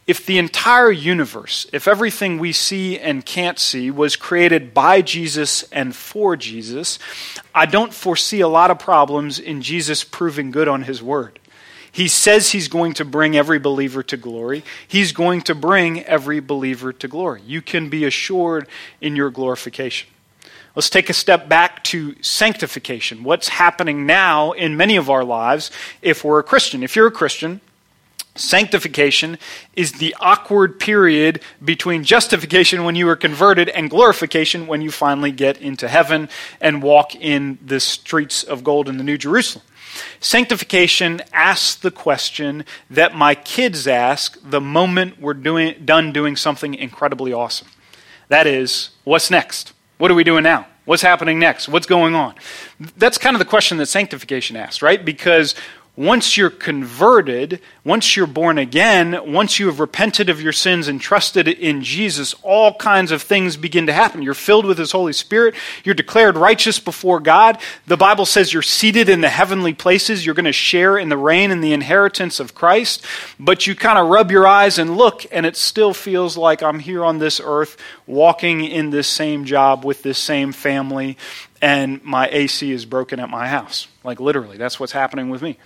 if 0.07 0.25
the 0.25 0.37
entire 0.37 0.89
universe, 0.89 1.67
if 1.73 1.85
everything 1.85 2.39
we 2.39 2.53
see 2.53 2.97
and 2.97 3.25
can't 3.25 3.59
see 3.59 3.91
was 3.91 4.15
created 4.15 4.73
by 4.73 5.01
Jesus 5.01 5.63
and 5.63 5.93
for 5.93 6.37
Jesus, 6.37 6.97
I 7.53 7.65
don't 7.65 7.93
foresee 7.93 8.39
a 8.39 8.47
lot 8.47 8.71
of 8.71 8.79
problems 8.79 9.37
in 9.37 9.61
Jesus 9.61 10.05
proving 10.05 10.49
good 10.49 10.69
on 10.69 10.83
his 10.83 11.03
word. 11.03 11.39
He 11.91 12.07
says 12.07 12.51
he's 12.51 12.69
going 12.69 12.93
to 12.93 13.05
bring 13.05 13.35
every 13.35 13.59
believer 13.59 14.01
to 14.03 14.17
glory. 14.17 14.63
He's 14.87 15.11
going 15.11 15.41
to 15.41 15.55
bring 15.55 16.03
every 16.05 16.39
believer 16.39 16.93
to 16.93 17.07
glory. 17.07 17.41
You 17.45 17.61
can 17.61 17.89
be 17.89 18.05
assured 18.05 18.67
in 19.01 19.15
your 19.15 19.29
glorification. 19.29 20.07
Let's 20.75 20.91
take 20.91 21.09
a 21.09 21.13
step 21.13 21.49
back 21.49 21.83
to 21.85 22.15
sanctification. 22.21 23.23
What's 23.23 23.47
happening 23.47 24.05
now 24.05 24.51
in 24.51 24.77
many 24.77 24.95
of 24.95 25.09
our 25.09 25.23
lives 25.23 25.71
if 26.03 26.23
we're 26.23 26.39
a 26.39 26.43
Christian? 26.43 26.83
If 26.83 26.95
you're 26.95 27.07
a 27.07 27.11
Christian, 27.11 27.61
Sanctification 28.37 29.37
is 29.75 29.93
the 29.93 30.15
awkward 30.19 30.79
period 30.79 31.41
between 31.63 32.03
justification 32.03 32.83
when 32.83 32.95
you 32.95 33.07
are 33.09 33.15
converted 33.15 33.69
and 33.69 33.89
glorification 33.89 34.67
when 34.67 34.81
you 34.81 34.91
finally 34.91 35.31
get 35.31 35.57
into 35.57 35.87
heaven 35.87 36.29
and 36.61 36.81
walk 36.81 37.15
in 37.15 37.57
the 37.65 37.79
streets 37.79 38.43
of 38.43 38.63
gold 38.63 38.87
in 38.87 38.97
the 38.97 39.03
New 39.03 39.17
Jerusalem. 39.17 39.65
Sanctification 40.19 41.21
asks 41.33 41.75
the 41.75 41.91
question 41.91 42.65
that 42.89 43.15
my 43.15 43.35
kids 43.35 43.87
ask 43.87 44.37
the 44.43 44.61
moment 44.61 45.19
we're 45.19 45.33
doing, 45.33 45.81
done 45.83 46.11
doing 46.11 46.35
something 46.35 46.75
incredibly 46.75 47.33
awesome. 47.33 47.67
That 48.29 48.45
is, 48.47 48.91
what's 49.03 49.31
next? 49.31 49.73
What 49.97 50.11
are 50.11 50.15
we 50.15 50.23
doing 50.23 50.43
now? 50.43 50.67
What's 50.85 51.01
happening 51.01 51.37
next? 51.37 51.67
What's 51.67 51.85
going 51.85 52.15
on? 52.15 52.35
That's 52.95 53.17
kind 53.17 53.35
of 53.35 53.39
the 53.39 53.45
question 53.45 53.77
that 53.77 53.87
sanctification 53.87 54.55
asks, 54.55 54.81
right? 54.81 55.03
Because 55.03 55.53
once 55.97 56.37
you're 56.37 56.51
converted, 56.51 57.59
once 57.83 58.15
you're 58.15 58.27
born 58.27 58.59
again, 58.59 59.33
once 59.33 59.57
you 59.57 59.65
have 59.65 59.79
repented 59.79 60.29
of 60.29 60.39
your 60.39 60.51
sins 60.51 60.87
and 60.87 61.01
trusted 61.01 61.47
in 61.47 61.81
Jesus, 61.81 62.35
all 62.43 62.75
kinds 62.75 63.11
of 63.11 63.23
things 63.23 63.57
begin 63.57 63.87
to 63.87 63.93
happen. 63.93 64.21
You're 64.21 64.35
filled 64.35 64.67
with 64.67 64.77
His 64.77 64.91
Holy 64.91 65.11
Spirit. 65.11 65.55
You're 65.83 65.95
declared 65.95 66.37
righteous 66.37 66.77
before 66.77 67.19
God. 67.19 67.57
The 67.87 67.97
Bible 67.97 68.27
says 68.27 68.53
you're 68.53 68.61
seated 68.61 69.09
in 69.09 69.21
the 69.21 69.29
heavenly 69.29 69.73
places. 69.73 70.23
You're 70.23 70.35
going 70.35 70.45
to 70.45 70.53
share 70.53 70.99
in 70.99 71.09
the 71.09 71.17
reign 71.17 71.49
and 71.49 71.63
the 71.63 71.73
inheritance 71.73 72.39
of 72.39 72.53
Christ. 72.53 73.03
But 73.39 73.65
you 73.65 73.73
kind 73.73 73.97
of 73.97 74.07
rub 74.07 74.29
your 74.29 74.45
eyes 74.45 74.77
and 74.77 74.97
look, 74.97 75.25
and 75.31 75.47
it 75.47 75.57
still 75.57 75.95
feels 75.95 76.37
like 76.37 76.61
I'm 76.61 76.77
here 76.77 77.03
on 77.03 77.17
this 77.17 77.41
earth, 77.43 77.75
walking 78.05 78.63
in 78.63 78.91
this 78.91 79.07
same 79.07 79.45
job 79.45 79.83
with 79.83 80.03
this 80.03 80.19
same 80.19 80.51
family, 80.51 81.17
and 81.61 82.03
my 82.03 82.27
AC 82.31 82.71
is 82.71 82.85
broken 82.85 83.19
at 83.19 83.29
my 83.29 83.47
house. 83.47 83.87
Like 84.03 84.19
literally, 84.19 84.57
that's 84.57 84.79
what's 84.79 84.93
happening 84.93 85.29
with 85.29 85.41
me. 85.41 85.57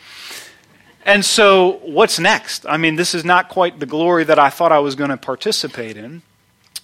And 1.03 1.25
so, 1.25 1.79
what's 1.83 2.19
next? 2.19 2.65
I 2.67 2.77
mean, 2.77 2.95
this 2.95 3.15
is 3.15 3.25
not 3.25 3.50
quite 3.50 3.79
the 3.79 3.88
glory 3.88 4.24
that 4.24 4.38
I 4.38 4.50
thought 4.50 4.71
I 4.71 4.79
was 4.79 4.95
going 4.95 5.10
to 5.10 5.17
participate 5.17 5.98
in. 5.98 6.21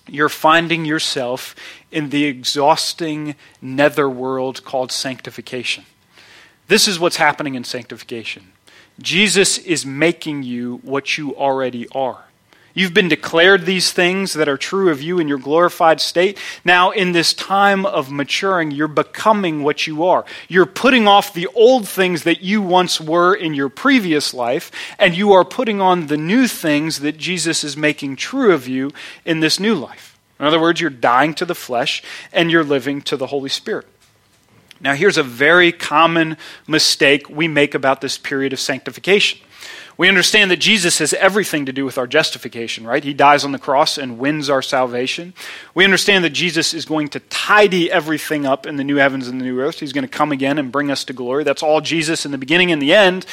You're 0.07 0.29
finding 0.29 0.85
yourself 0.85 1.55
in 1.91 2.09
the 2.09 2.25
exhausting 2.25 3.35
netherworld 3.61 4.63
called 4.63 4.91
sanctification. 4.91 5.85
This 6.67 6.87
is 6.87 6.99
what's 6.99 7.17
happening 7.17 7.55
in 7.55 7.63
sanctification. 7.63 8.53
Jesus 8.99 9.57
is 9.59 9.85
making 9.85 10.43
you 10.43 10.77
what 10.77 11.17
you 11.17 11.35
already 11.35 11.87
are. 11.89 12.26
You've 12.77 12.93
been 12.93 13.09
declared 13.09 13.65
these 13.65 13.91
things 13.91 14.33
that 14.33 14.47
are 14.47 14.55
true 14.55 14.91
of 14.91 15.01
you 15.01 15.17
in 15.17 15.27
your 15.27 15.39
glorified 15.39 15.99
state. 15.99 16.37
Now, 16.63 16.91
in 16.91 17.11
this 17.11 17.33
time 17.33 17.87
of 17.87 18.11
maturing, 18.11 18.69
you're 18.69 18.87
becoming 18.87 19.63
what 19.63 19.87
you 19.87 20.05
are. 20.05 20.25
You're 20.47 20.67
putting 20.67 21.07
off 21.07 21.33
the 21.33 21.47
old 21.55 21.87
things 21.87 22.21
that 22.21 22.43
you 22.43 22.61
once 22.61 23.01
were 23.01 23.33
in 23.33 23.55
your 23.55 23.69
previous 23.69 24.31
life, 24.31 24.71
and 24.99 25.17
you 25.17 25.31
are 25.31 25.43
putting 25.43 25.81
on 25.81 26.05
the 26.05 26.17
new 26.17 26.47
things 26.47 26.99
that 26.99 27.17
Jesus 27.17 27.63
is 27.63 27.75
making 27.75 28.15
true 28.15 28.53
of 28.53 28.67
you 28.67 28.91
in 29.25 29.39
this 29.39 29.59
new 29.59 29.73
life. 29.73 30.15
In 30.39 30.45
other 30.45 30.61
words, 30.61 30.79
you're 30.79 30.91
dying 30.91 31.33
to 31.33 31.45
the 31.45 31.55
flesh 31.55 32.03
and 32.31 32.51
you're 32.51 32.63
living 32.63 33.01
to 33.01 33.17
the 33.17 33.25
Holy 33.25 33.49
Spirit. 33.49 33.87
Now, 34.79 34.93
here's 34.93 35.17
a 35.17 35.23
very 35.23 35.71
common 35.71 36.37
mistake 36.67 37.27
we 37.27 37.47
make 37.47 37.73
about 37.73 38.01
this 38.01 38.19
period 38.19 38.53
of 38.53 38.59
sanctification. 38.59 39.39
We 39.97 40.07
understand 40.07 40.51
that 40.51 40.57
Jesus 40.57 40.99
has 40.99 41.13
everything 41.15 41.65
to 41.65 41.73
do 41.73 41.83
with 41.83 41.97
our 41.97 42.05
justification, 42.05 42.85
right? 42.85 43.03
He 43.03 43.15
dies 43.15 43.43
on 43.43 43.51
the 43.51 43.57
cross 43.57 43.97
and 43.97 44.19
wins 44.19 44.47
our 44.47 44.61
salvation. 44.61 45.33
We 45.73 45.83
understand 45.83 46.23
that 46.23 46.31
Jesus 46.31 46.73
is 46.75 46.85
going 46.85 47.07
to 47.09 47.19
tidy 47.19 47.91
everything 47.91 48.45
up 48.45 48.67
in 48.67 48.75
the 48.75 48.83
new 48.83 48.97
heavens 48.97 49.27
and 49.27 49.41
the 49.41 49.45
new 49.45 49.59
earth. 49.59 49.79
He's 49.79 49.93
going 49.93 50.03
to 50.03 50.07
come 50.07 50.31
again 50.31 50.59
and 50.59 50.71
bring 50.71 50.91
us 50.91 51.03
to 51.05 51.13
glory. 51.13 51.43
That's 51.43 51.63
all 51.63 51.81
Jesus 51.81 52.25
in 52.25 52.31
the 52.31 52.37
beginning 52.37 52.71
and 52.71 52.79
the 52.79 52.93
end. 52.93 53.25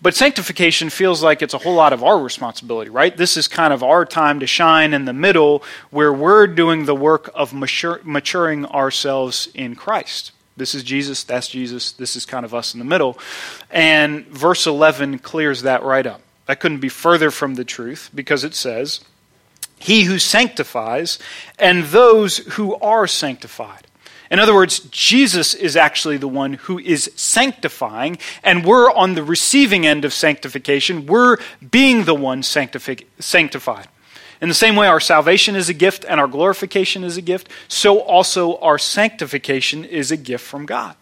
But 0.00 0.14
sanctification 0.14 0.90
feels 0.90 1.22
like 1.22 1.40
it's 1.40 1.54
a 1.54 1.58
whole 1.58 1.74
lot 1.74 1.92
of 1.92 2.04
our 2.04 2.18
responsibility, 2.18 2.90
right? 2.90 3.16
This 3.16 3.36
is 3.36 3.48
kind 3.48 3.72
of 3.72 3.82
our 3.82 4.04
time 4.04 4.38
to 4.40 4.46
shine 4.46 4.92
in 4.92 5.06
the 5.06 5.12
middle 5.12 5.64
where 5.90 6.12
we're 6.12 6.46
doing 6.46 6.84
the 6.84 6.94
work 6.94 7.30
of 7.34 7.54
maturing 7.54 8.66
ourselves 8.66 9.48
in 9.54 9.74
Christ. 9.74 10.32
This 10.56 10.74
is 10.74 10.84
Jesus, 10.84 11.24
that's 11.24 11.48
Jesus, 11.48 11.92
this 11.92 12.14
is 12.14 12.24
kind 12.24 12.44
of 12.44 12.54
us 12.54 12.74
in 12.74 12.78
the 12.78 12.84
middle. 12.84 13.18
And 13.70 14.26
verse 14.26 14.66
11 14.66 15.18
clears 15.18 15.62
that 15.62 15.82
right 15.82 16.06
up. 16.06 16.20
That 16.46 16.60
couldn't 16.60 16.80
be 16.80 16.88
further 16.88 17.30
from 17.30 17.54
the 17.54 17.64
truth 17.64 18.10
because 18.14 18.44
it 18.44 18.54
says, 18.54 19.00
He 19.78 20.04
who 20.04 20.18
sanctifies 20.18 21.18
and 21.58 21.84
those 21.84 22.38
who 22.38 22.76
are 22.76 23.06
sanctified. 23.06 23.86
In 24.30 24.38
other 24.38 24.54
words, 24.54 24.80
Jesus 24.90 25.54
is 25.54 25.76
actually 25.76 26.16
the 26.16 26.28
one 26.28 26.54
who 26.54 26.78
is 26.78 27.10
sanctifying, 27.14 28.18
and 28.42 28.64
we're 28.64 28.90
on 28.90 29.14
the 29.14 29.22
receiving 29.22 29.86
end 29.86 30.04
of 30.04 30.12
sanctification. 30.12 31.06
We're 31.06 31.36
being 31.70 32.04
the 32.04 32.14
one 32.14 32.42
sanctified. 32.42 33.88
In 34.40 34.48
the 34.48 34.54
same 34.54 34.76
way, 34.76 34.86
our 34.86 35.00
salvation 35.00 35.56
is 35.56 35.68
a 35.68 35.74
gift 35.74 36.04
and 36.08 36.20
our 36.20 36.26
glorification 36.26 37.04
is 37.04 37.16
a 37.16 37.22
gift, 37.22 37.48
so 37.68 38.00
also 38.00 38.58
our 38.58 38.78
sanctification 38.78 39.84
is 39.84 40.10
a 40.10 40.16
gift 40.16 40.44
from 40.44 40.66
God. 40.66 40.96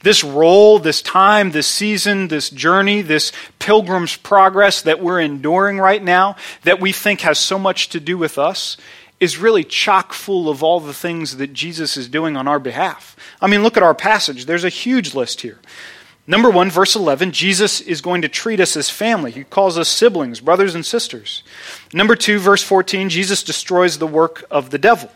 This 0.00 0.22
role, 0.22 0.78
this 0.78 1.02
time, 1.02 1.50
this 1.50 1.66
season, 1.66 2.28
this 2.28 2.50
journey, 2.50 3.02
this 3.02 3.32
pilgrim's 3.58 4.16
progress 4.16 4.82
that 4.82 5.00
we're 5.00 5.20
enduring 5.20 5.78
right 5.78 6.02
now, 6.02 6.36
that 6.62 6.80
we 6.80 6.92
think 6.92 7.22
has 7.22 7.38
so 7.38 7.58
much 7.58 7.88
to 7.90 8.00
do 8.00 8.16
with 8.16 8.38
us, 8.38 8.76
is 9.18 9.38
really 9.38 9.64
chock 9.64 10.12
full 10.12 10.48
of 10.48 10.62
all 10.62 10.78
the 10.78 10.94
things 10.94 11.38
that 11.38 11.52
Jesus 11.52 11.96
is 11.96 12.08
doing 12.08 12.36
on 12.36 12.46
our 12.46 12.60
behalf. 12.60 13.16
I 13.40 13.48
mean, 13.48 13.64
look 13.64 13.76
at 13.76 13.82
our 13.82 13.94
passage. 13.94 14.46
There's 14.46 14.64
a 14.64 14.68
huge 14.68 15.14
list 15.14 15.40
here. 15.40 15.58
Number 16.30 16.50
one, 16.50 16.70
verse 16.70 16.94
11, 16.94 17.32
Jesus 17.32 17.80
is 17.80 18.02
going 18.02 18.20
to 18.20 18.28
treat 18.28 18.60
us 18.60 18.76
as 18.76 18.90
family. 18.90 19.30
He 19.30 19.44
calls 19.44 19.78
us 19.78 19.88
siblings, 19.88 20.40
brothers 20.40 20.74
and 20.74 20.84
sisters. 20.84 21.42
Number 21.94 22.14
two, 22.14 22.38
verse 22.38 22.62
14, 22.62 23.08
Jesus 23.08 23.42
destroys 23.42 23.96
the 23.96 24.06
work 24.06 24.44
of 24.50 24.68
the 24.68 24.76
devil. 24.76 25.10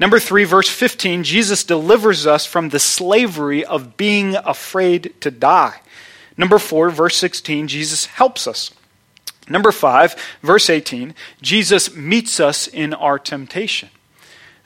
Number 0.00 0.18
three, 0.18 0.44
verse 0.44 0.70
15, 0.70 1.24
Jesus 1.24 1.62
delivers 1.62 2.26
us 2.26 2.46
from 2.46 2.70
the 2.70 2.78
slavery 2.78 3.66
of 3.66 3.98
being 3.98 4.34
afraid 4.34 5.12
to 5.20 5.30
die. 5.30 5.80
Number 6.38 6.58
four, 6.58 6.88
verse 6.88 7.16
16, 7.16 7.68
Jesus 7.68 8.06
helps 8.06 8.46
us. 8.46 8.70
Number 9.50 9.72
five, 9.72 10.16
verse 10.42 10.70
18, 10.70 11.14
Jesus 11.42 11.94
meets 11.94 12.40
us 12.40 12.66
in 12.66 12.94
our 12.94 13.18
temptation. 13.18 13.90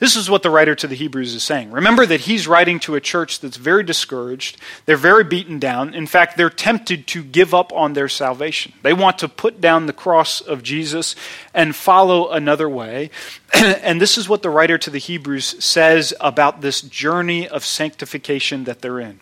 This 0.01 0.15
is 0.15 0.31
what 0.31 0.41
the 0.41 0.49
writer 0.49 0.73
to 0.73 0.87
the 0.87 0.95
Hebrews 0.95 1.35
is 1.35 1.43
saying. 1.43 1.69
Remember 1.69 2.07
that 2.07 2.21
he's 2.21 2.47
writing 2.47 2.79
to 2.79 2.95
a 2.95 2.99
church 2.99 3.39
that's 3.39 3.57
very 3.57 3.83
discouraged. 3.83 4.57
They're 4.87 4.97
very 4.97 5.23
beaten 5.23 5.59
down. 5.59 5.93
In 5.93 6.07
fact, 6.07 6.37
they're 6.37 6.49
tempted 6.49 7.05
to 7.05 7.21
give 7.21 7.53
up 7.53 7.71
on 7.71 7.93
their 7.93 8.09
salvation. 8.09 8.73
They 8.81 8.93
want 8.93 9.19
to 9.19 9.29
put 9.29 9.61
down 9.61 9.85
the 9.85 9.93
cross 9.93 10.41
of 10.41 10.63
Jesus 10.63 11.15
and 11.53 11.75
follow 11.75 12.31
another 12.31 12.67
way. 12.67 13.11
and 13.53 14.01
this 14.01 14.17
is 14.17 14.27
what 14.27 14.41
the 14.41 14.49
writer 14.49 14.79
to 14.79 14.89
the 14.89 14.97
Hebrews 14.97 15.63
says 15.63 16.15
about 16.19 16.61
this 16.61 16.81
journey 16.81 17.47
of 17.47 17.63
sanctification 17.63 18.63
that 18.63 18.81
they're 18.81 18.99
in. 18.99 19.19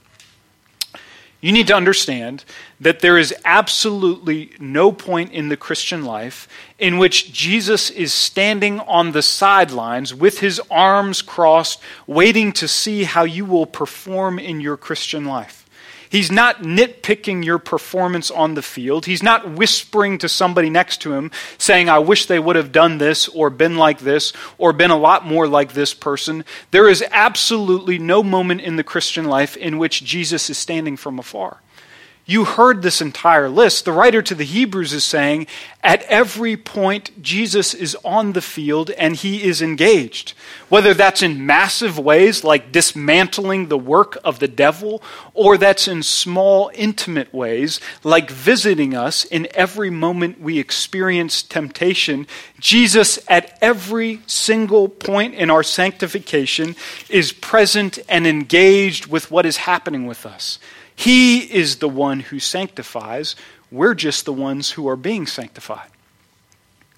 You 1.41 1.53
need 1.53 1.67
to 1.67 1.75
understand 1.75 2.43
that 2.81 2.99
there 2.99 3.17
is 3.17 3.33
absolutely 3.45 4.51
no 4.59 4.91
point 4.91 5.31
in 5.31 5.47
the 5.47 5.55
Christian 5.55 6.03
life 6.03 6.49
in 6.77 6.97
which 6.97 7.31
Jesus 7.31 7.89
is 7.89 8.11
standing 8.11 8.81
on 8.81 9.13
the 9.13 9.21
sidelines 9.21 10.13
with 10.13 10.39
his 10.39 10.61
arms 10.69 11.21
crossed, 11.21 11.79
waiting 12.07 12.51
to 12.53 12.67
see 12.67 13.03
how 13.03 13.23
you 13.23 13.45
will 13.45 13.65
perform 13.65 14.37
in 14.37 14.59
your 14.59 14.75
Christian 14.75 15.23
life. 15.25 15.58
He's 16.09 16.31
not 16.31 16.63
nitpicking 16.63 17.45
your 17.45 17.59
performance 17.59 18.31
on 18.31 18.55
the 18.55 18.61
field. 18.63 19.05
He's 19.05 19.21
not 19.21 19.51
whispering 19.51 20.17
to 20.17 20.27
somebody 20.29 20.69
next 20.69 21.01
to 21.01 21.13
him 21.13 21.31
saying, 21.59 21.87
I 21.87 21.99
wish 21.99 22.25
they 22.25 22.39
would 22.39 22.55
have 22.55 22.71
done 22.71 22.97
this 22.97 23.27
or 23.27 23.49
been 23.49 23.77
like 23.77 23.99
this 23.99 24.33
or 24.57 24.73
been 24.73 24.91
a 24.91 24.97
lot 24.97 25.25
more 25.25 25.47
like 25.47 25.73
this 25.73 25.93
person. 25.93 26.43
There 26.71 26.89
is 26.89 27.03
absolutely 27.11 27.99
no 27.99 28.23
moment 28.23 28.61
in 28.61 28.75
the 28.75 28.83
Christian 28.83 29.25
life 29.25 29.55
in 29.55 29.77
which 29.77 30.03
Jesus 30.03 30.49
is 30.49 30.57
standing 30.57 30.97
from 30.97 31.19
afar. 31.19 31.61
You 32.29 32.45
heard 32.45 32.83
this 32.83 33.01
entire 33.01 33.49
list. 33.49 33.85
The 33.85 33.91
writer 33.91 34.21
to 34.21 34.35
the 34.35 34.43
Hebrews 34.43 34.93
is 34.93 35.03
saying, 35.03 35.47
at 35.81 36.03
every 36.03 36.55
point, 36.55 37.23
Jesus 37.23 37.73
is 37.73 37.97
on 38.05 38.33
the 38.33 38.41
field 38.41 38.91
and 38.91 39.15
he 39.15 39.41
is 39.41 39.63
engaged. 39.63 40.35
Whether 40.67 40.93
that's 40.93 41.23
in 41.23 41.47
massive 41.47 41.97
ways, 41.97 42.43
like 42.43 42.71
dismantling 42.71 43.67
the 43.69 43.79
work 43.79 44.15
of 44.23 44.37
the 44.37 44.47
devil, 44.47 45.01
or 45.33 45.57
that's 45.57 45.87
in 45.87 46.03
small, 46.03 46.69
intimate 46.75 47.33
ways, 47.33 47.79
like 48.03 48.29
visiting 48.29 48.93
us 48.93 49.25
in 49.25 49.47
every 49.55 49.89
moment 49.89 50.39
we 50.39 50.59
experience 50.59 51.41
temptation, 51.41 52.27
Jesus, 52.59 53.17
at 53.27 53.57
every 53.59 54.21
single 54.27 54.87
point 54.87 55.33
in 55.33 55.49
our 55.49 55.63
sanctification, 55.63 56.75
is 57.09 57.31
present 57.31 57.97
and 58.07 58.27
engaged 58.27 59.07
with 59.07 59.31
what 59.31 59.47
is 59.47 59.57
happening 59.57 60.05
with 60.05 60.27
us. 60.27 60.59
He 60.99 61.39
is 61.39 61.77
the 61.77 61.87
one 61.87 62.19
who 62.19 62.41
sanctifies. 62.41 63.37
We're 63.71 63.93
just 63.93 64.25
the 64.25 64.33
ones 64.33 64.71
who 64.71 64.89
are 64.89 64.97
being 64.97 65.27
sanctified. 65.27 65.87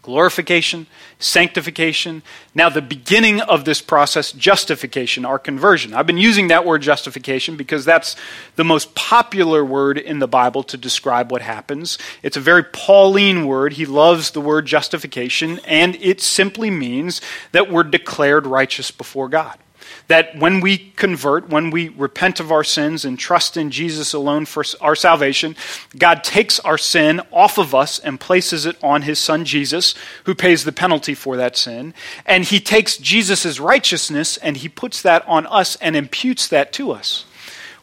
Glorification, 0.02 0.88
sanctification. 1.20 2.24
Now, 2.56 2.70
the 2.70 2.82
beginning 2.82 3.42
of 3.42 3.64
this 3.64 3.80
process, 3.80 4.32
justification, 4.32 5.24
our 5.24 5.38
conversion. 5.38 5.94
I've 5.94 6.08
been 6.08 6.18
using 6.18 6.48
that 6.48 6.66
word 6.66 6.82
justification 6.82 7.58
because 7.58 7.86
that's 7.86 8.16
the 8.56 8.64
most 8.64 8.96
popular 8.96 9.64
word 9.64 10.00
in 10.00 10.18
the 10.18 10.28
Bible 10.28 10.64
to 10.64 10.78
describe 10.78 11.32
what 11.32 11.44
happens. 11.44 12.00
It's 12.24 12.38
a 12.38 12.42
very 12.42 12.64
Pauline 12.64 13.46
word. 13.46 13.74
He 13.74 13.86
loves 13.86 14.32
the 14.32 14.42
word 14.42 14.66
justification, 14.66 15.60
and 15.68 15.96
it 15.98 16.22
simply 16.22 16.72
means 16.72 17.22
that 17.52 17.70
we're 17.70 17.84
declared 17.84 18.48
righteous 18.48 18.90
before 18.90 19.30
God. 19.30 19.60
That 20.08 20.38
when 20.38 20.60
we 20.60 20.78
convert, 20.78 21.50
when 21.50 21.70
we 21.70 21.90
repent 21.90 22.40
of 22.40 22.52
our 22.52 22.64
sins 22.64 23.06
and 23.06 23.18
trust 23.18 23.58
in 23.58 23.72
Jesus 23.72 24.14
alone 24.14 24.46
for 24.46 24.64
our 24.80 24.96
salvation, 24.96 25.56
God 25.98 26.24
takes 26.24 26.60
our 26.60 26.78
sin 26.78 27.22
off 27.32 27.58
of 27.58 27.74
us 27.74 28.00
and 28.00 28.20
places 28.20 28.66
it 28.66 28.82
on 28.84 29.04
his 29.04 29.20
son 29.20 29.46
Jesus, 29.46 29.96
who 30.26 30.36
pays 30.36 30.64
the 30.64 30.72
penalty 30.72 31.14
for 31.14 31.38
that 31.38 31.58
sin. 31.58 31.94
And 32.26 32.44
he 32.44 32.60
takes 32.60 32.98
Jesus' 32.98 33.60
righteousness 33.60 34.38
and 34.38 34.58
he 34.58 34.70
puts 34.70 35.02
that 35.02 35.28
on 35.28 35.46
us 35.48 35.76
and 35.78 35.96
imputes 35.96 36.48
that 36.48 36.74
to 36.74 36.92
us. 36.92 37.26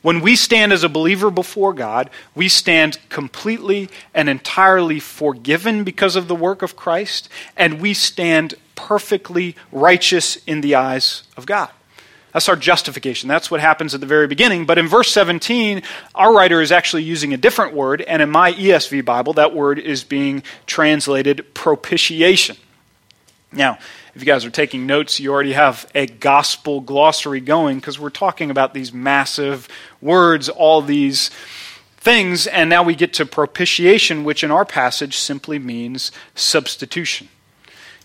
When 0.01 0.21
we 0.21 0.37
stand 0.37 0.73
as 0.73 0.85
a 0.85 0.89
believer 0.89 1.31
before 1.31 1.73
God, 1.73 2.09
we 2.35 2.49
stand 2.49 2.99
completely 3.09 3.89
and 4.15 4.29
entirely 4.29 5.01
forgiven 5.01 5.83
because 5.83 6.15
of 6.15 6.29
the 6.29 6.37
work 6.37 6.63
of 6.63 6.77
Christ, 6.77 7.29
and 7.57 7.81
we 7.81 7.95
stand 7.95 8.55
perfectly 8.77 9.57
righteous 9.73 10.37
in 10.47 10.61
the 10.61 10.77
eyes 10.77 11.25
of 11.37 11.47
God. 11.47 11.71
That's 12.33 12.49
our 12.49 12.57
justification. 12.57 13.29
That's 13.29 13.51
what 13.51 13.61
happens 13.61 13.95
at 13.95 14.01
the 14.01 14.07
very 14.07 14.27
beginning. 14.27 14.67
But 14.67 14.79
in 14.79 14.87
verse 14.87 15.11
17, 15.13 15.83
our 16.15 16.35
writer 16.35 16.61
is 16.61 16.71
actually 16.71 17.03
using 17.03 17.33
a 17.33 17.37
different 17.37 17.75
word, 17.75 18.03
and 18.03 18.21
in 18.21 18.31
my 18.31 18.53
ESV 18.53 19.05
Bible, 19.05 19.33
that 19.35 19.55
word 19.55 19.79
is 19.79 20.05
being 20.05 20.43
translated 20.67 21.55
propitiation. 21.55 22.57
Now, 23.51 23.79
if 24.15 24.21
you 24.21 24.27
guys 24.27 24.45
are 24.45 24.51
taking 24.51 24.87
notes, 24.87 25.21
you 25.21 25.33
already 25.33 25.53
have 25.53 25.91
a 25.95 26.07
gospel 26.07 26.81
glossary 26.81 27.41
going 27.41 27.79
because 27.79 27.99
we're 27.99 28.11
talking 28.11 28.51
about 28.51 28.75
these 28.75 28.93
massive 28.93 29.69
words, 30.01 30.49
all 30.49 30.83
these 30.83 31.31
things, 31.97 32.47
and 32.47 32.69
now 32.69 32.83
we 32.83 32.95
get 32.95 33.15
to 33.15 33.27
propitiation, 33.27 34.25
which 34.25 34.45
in 34.45 34.51
our 34.51 34.65
passage 34.65 35.17
simply 35.17 35.59
means 35.59 36.13
substitution. 36.35 37.29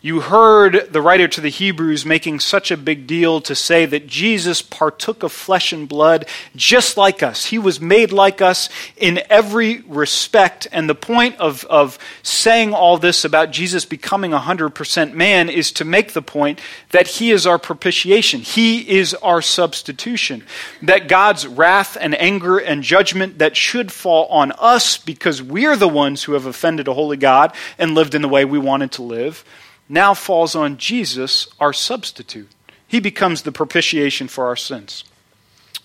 You 0.05 0.19
heard 0.19 0.89
the 0.91 1.01
writer 1.01 1.29
to 1.29 1.39
the 1.39 1.47
Hebrews 1.47 2.05
making 2.05 2.41
such 2.41 2.71
a 2.71 2.75
big 2.75 3.07
deal 3.07 3.39
to 3.39 3.55
say 3.55 3.85
that 3.85 4.05
Jesus 4.05 4.61
partook 4.61 5.23
of 5.23 5.31
flesh 5.31 5.71
and 5.71 5.87
blood 5.87 6.25
just 6.57 6.97
like 6.97 7.23
us. 7.23 7.45
He 7.45 7.57
was 7.57 7.79
made 7.79 8.11
like 8.11 8.41
us 8.41 8.67
in 8.97 9.21
every 9.29 9.79
respect. 9.87 10.67
And 10.73 10.89
the 10.89 10.93
point 10.93 11.39
of, 11.39 11.63
of 11.69 11.97
saying 12.21 12.73
all 12.73 12.97
this 12.97 13.23
about 13.23 13.51
Jesus 13.51 13.85
becoming 13.85 14.31
100% 14.31 15.13
man 15.13 15.47
is 15.47 15.71
to 15.71 15.85
make 15.85 16.11
the 16.11 16.21
point 16.21 16.59
that 16.89 17.07
he 17.07 17.31
is 17.31 17.47
our 17.47 17.57
propitiation. 17.57 18.41
He 18.41 18.97
is 18.97 19.13
our 19.13 19.41
substitution. 19.41 20.43
That 20.81 21.07
God's 21.07 21.47
wrath 21.47 21.95
and 21.97 22.13
anger 22.19 22.57
and 22.57 22.83
judgment 22.83 23.39
that 23.39 23.55
should 23.55 23.89
fall 23.89 24.25
on 24.25 24.51
us 24.59 24.97
because 24.97 25.41
we're 25.41 25.77
the 25.77 25.87
ones 25.87 26.23
who 26.25 26.33
have 26.33 26.45
offended 26.45 26.89
a 26.89 26.93
holy 26.93 27.15
God 27.15 27.55
and 27.77 27.95
lived 27.95 28.13
in 28.13 28.21
the 28.21 28.27
way 28.27 28.43
we 28.43 28.59
wanted 28.59 28.91
to 28.91 29.01
live 29.01 29.45
now 29.93 30.13
falls 30.13 30.55
on 30.55 30.77
Jesus, 30.77 31.47
our 31.59 31.71
substitute. 31.71 32.49
He 32.87 32.99
becomes 32.99 33.43
the 33.43 33.51
propitiation 33.51 34.27
for 34.27 34.47
our 34.47 34.55
sins. 34.55 35.03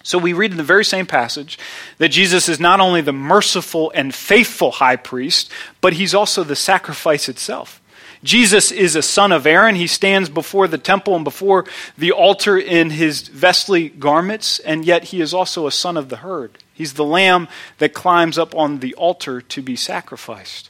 So 0.03 0.19
we 0.19 0.33
read 0.33 0.53
in 0.53 0.57
the 0.57 0.62
very 0.62 0.85
same 0.85 1.07
passage 1.07 1.59
that 1.99 2.09
Jesus 2.09 2.49
is 2.49 2.59
not 2.59 2.81
only 2.81 3.03
the 3.03 3.12
merciful 3.12 3.93
and 3.95 4.15
faithful 4.15 4.73
high 4.73 4.97
priest, 4.97 5.50
but 5.81 5.93
he's 5.93 6.15
also 6.15 6.45
the 6.45 6.57
sacrifice 6.57 7.29
itself. 7.29 7.81
Jesus 8.25 8.73
is 8.73 8.97
a 8.97 9.03
son 9.03 9.33
of 9.33 9.47
Aaron. 9.47 9.77
He 9.77 9.87
stands 9.87 10.29
before 10.29 10.67
the 10.67 10.79
temple 10.79 11.15
and 11.15 11.25
before 11.25 11.67
the 11.97 12.12
altar 12.12 12.59
in 12.59 12.91
his 12.91 13.29
vestly 13.29 13.97
garments, 13.99 14.59
and 14.61 14.85
yet 14.85 15.05
he 15.05 15.21
is 15.21 15.33
also 15.33 15.67
a 15.67 15.73
son 15.73 15.97
of 15.97 16.09
the 16.09 16.17
herd. 16.17 16.59
He's 16.75 16.95
the 16.95 17.05
lamb 17.05 17.49
that 17.79 17.95
climbs 17.95 18.38
up 18.38 18.55
on 18.55 18.79
the 18.79 18.95
altar 18.95 19.41
to 19.41 19.62
be 19.62 19.77
sacrificed. 19.77 20.67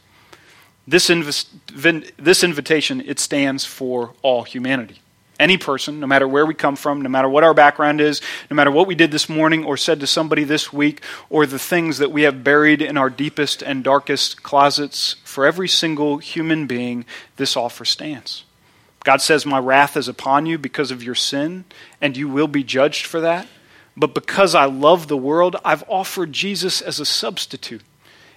This, 0.88 1.10
inv- 1.10 2.12
this 2.16 2.42
invitation, 2.42 3.02
it 3.02 3.20
stands 3.20 3.66
for 3.66 4.14
all 4.22 4.44
humanity. 4.44 5.02
Any 5.38 5.58
person, 5.58 6.00
no 6.00 6.06
matter 6.06 6.26
where 6.26 6.46
we 6.46 6.54
come 6.54 6.76
from, 6.76 7.02
no 7.02 7.10
matter 7.10 7.28
what 7.28 7.44
our 7.44 7.52
background 7.52 8.00
is, 8.00 8.22
no 8.50 8.54
matter 8.54 8.70
what 8.70 8.86
we 8.86 8.94
did 8.94 9.10
this 9.10 9.28
morning 9.28 9.66
or 9.66 9.76
said 9.76 10.00
to 10.00 10.06
somebody 10.06 10.44
this 10.44 10.72
week, 10.72 11.02
or 11.28 11.44
the 11.44 11.58
things 11.58 11.98
that 11.98 12.10
we 12.10 12.22
have 12.22 12.42
buried 12.42 12.80
in 12.80 12.96
our 12.96 13.10
deepest 13.10 13.62
and 13.62 13.84
darkest 13.84 14.42
closets, 14.42 15.16
for 15.24 15.44
every 15.44 15.68
single 15.68 16.16
human 16.16 16.66
being, 16.66 17.04
this 17.36 17.54
offer 17.54 17.84
stands. 17.84 18.44
God 19.04 19.20
says, 19.20 19.44
My 19.44 19.58
wrath 19.58 19.94
is 19.94 20.08
upon 20.08 20.46
you 20.46 20.56
because 20.56 20.90
of 20.90 21.02
your 21.02 21.14
sin, 21.14 21.66
and 22.00 22.16
you 22.16 22.30
will 22.30 22.48
be 22.48 22.64
judged 22.64 23.04
for 23.04 23.20
that. 23.20 23.46
But 23.94 24.14
because 24.14 24.54
I 24.54 24.64
love 24.64 25.06
the 25.06 25.18
world, 25.18 25.54
I've 25.66 25.84
offered 25.86 26.32
Jesus 26.32 26.80
as 26.80 26.98
a 26.98 27.04
substitute. 27.04 27.82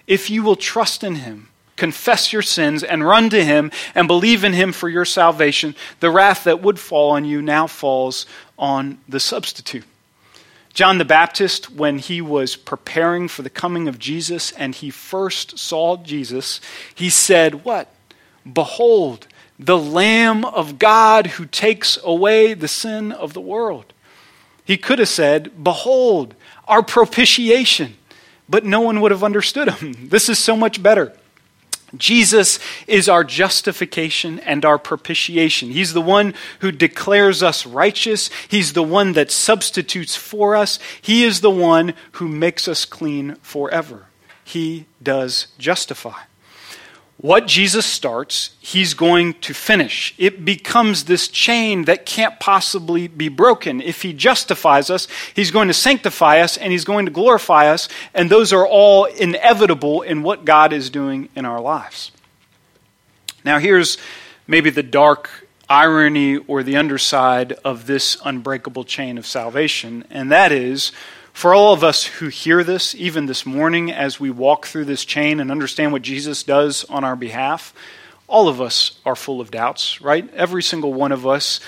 If 0.06 0.30
you 0.30 0.44
will 0.44 0.58
trust 0.58 1.02
in 1.02 1.16
him, 1.16 1.48
confess 1.82 2.32
your 2.32 2.44
sins 2.44 2.84
and 2.84 3.04
run 3.04 3.28
to 3.32 3.44
him 3.44 3.72
and 3.96 4.08
believe 4.08 4.44
in 4.44 4.54
him 4.54 4.72
for 4.72 4.88
your 4.88 5.04
salvation, 5.04 5.76
the 6.00 6.12
wrath 6.12 6.44
that 6.44 6.62
would 6.62 6.80
fall 6.80 7.10
on 7.10 7.26
you 7.26 7.42
now 7.42 7.66
falls 7.66 8.28
on 8.56 9.00
the 9.10 9.20
substitute. 9.20 9.84
John 10.76 11.00
the 11.00 11.06
Baptist, 11.06 11.72
when 11.72 11.98
he 11.98 12.22
was 12.22 12.56
preparing 12.56 13.28
for 13.28 13.42
the 13.42 13.50
coming 13.50 13.88
of 13.88 13.98
Jesus 13.98 14.52
and 14.52 14.76
he 14.76 14.92
first 14.92 15.58
saw 15.58 15.98
Jesus, 15.98 16.62
he 16.94 17.10
said, 17.10 17.66
What? 17.66 17.92
Behold, 18.46 19.26
the 19.58 19.78
Lamb 19.78 20.46
of 20.46 20.78
God 20.78 21.26
who 21.26 21.48
takes 21.48 21.98
away 22.04 22.54
the 22.54 22.68
sin 22.68 23.12
of 23.12 23.34
the 23.34 23.42
world. 23.42 23.92
He 24.66 24.78
could 24.78 25.00
have 25.00 25.10
said, 25.10 25.64
Behold, 25.64 26.36
our 26.68 26.84
propitiation. 26.84 27.96
But 28.48 28.66
no 28.66 28.82
one 28.82 29.02
would 29.02 29.10
have 29.10 29.24
understood 29.24 29.68
him. 29.68 29.96
This 30.10 30.30
is 30.30 30.38
so 30.38 30.56
much 30.56 30.84
better. 30.84 31.18
Jesus 31.98 32.60
is 32.88 33.10
our 33.10 33.24
justification 33.24 34.40
and 34.40 34.64
our 34.64 34.80
propitiation. 34.80 35.72
He's 35.72 35.94
the 35.94 36.02
one 36.02 36.34
who 36.60 36.72
declares 36.72 37.44
us 37.44 37.66
righteous. 37.66 38.30
He's 38.48 38.74
the 38.74 38.84
one 38.84 39.14
that 39.14 39.32
substitutes 39.32 40.16
for 40.16 40.56
us. 40.56 40.80
He 41.02 41.24
is 41.24 41.42
the 41.42 41.52
one 41.52 41.94
who 42.14 42.28
makes 42.28 42.68
us 42.68 42.86
clean 42.86 43.36
forever. 43.42 44.08
He 44.44 44.86
does 45.04 45.48
justify. 45.58 46.20
What 47.22 47.46
Jesus 47.46 47.86
starts, 47.86 48.50
he's 48.60 48.96
going 48.96 49.36
to 49.42 49.54
finish. 49.54 50.16
It 50.18 50.44
becomes 50.44 51.04
this 51.04 51.28
chain 51.28 51.86
that 51.86 52.04
can't 52.04 52.40
possibly 52.40 53.08
be 53.08 53.30
broken. 53.30 53.80
If 53.80 54.02
he 54.02 54.12
justifies 54.12 54.90
us, 54.90 55.08
he's 55.36 55.52
going 55.52 55.68
to 55.68 55.74
sanctify 55.76 56.40
us 56.40 56.58
and 56.58 56.72
he's 56.72 56.84
going 56.84 57.06
to 57.06 57.12
glorify 57.12 57.68
us, 57.68 57.88
and 58.16 58.28
those 58.28 58.52
are 58.52 58.66
all 58.66 59.06
inevitable 59.06 60.02
in 60.02 60.24
what 60.24 60.46
God 60.46 60.74
is 60.74 60.90
doing 60.90 61.30
in 61.36 61.46
our 61.46 61.62
lives. 61.62 62.12
Now, 63.46 63.60
here's 63.60 64.00
maybe 64.48 64.72
the 64.72 64.82
dark 64.82 65.48
irony 65.70 66.38
or 66.38 66.64
the 66.64 66.76
underside 66.76 67.54
of 67.64 67.86
this 67.86 68.18
unbreakable 68.26 68.84
chain 68.84 69.20
of 69.20 69.28
salvation, 69.28 70.06
and 70.10 70.32
that 70.32 70.52
is 70.52 70.92
for 71.34 71.54
all 71.54 71.74
of 71.74 71.84
us 71.84 72.04
who 72.04 72.28
hear 72.28 72.64
this, 72.64 72.94
even 72.96 73.26
this 73.26 73.46
morning, 73.46 73.92
as 73.92 74.20
we 74.20 74.30
walk 74.30 74.66
through 74.66 74.86
this 74.86 75.06
chain 75.06 75.40
and 75.40 75.52
understand 75.52 75.92
what 75.92 76.02
Jesus 76.02 76.44
does 76.44 76.84
on 76.86 77.04
our 77.04 77.16
behalf, 77.16 77.74
all 78.28 78.48
of 78.48 78.62
us 78.62 79.00
are 79.06 79.16
full 79.16 79.42
of 79.42 79.52
doubts, 79.52 80.02
right? 80.02 80.32
Every 80.34 80.64
single 80.64 80.94
one 80.94 81.12
of 81.12 81.28
us 81.28 81.60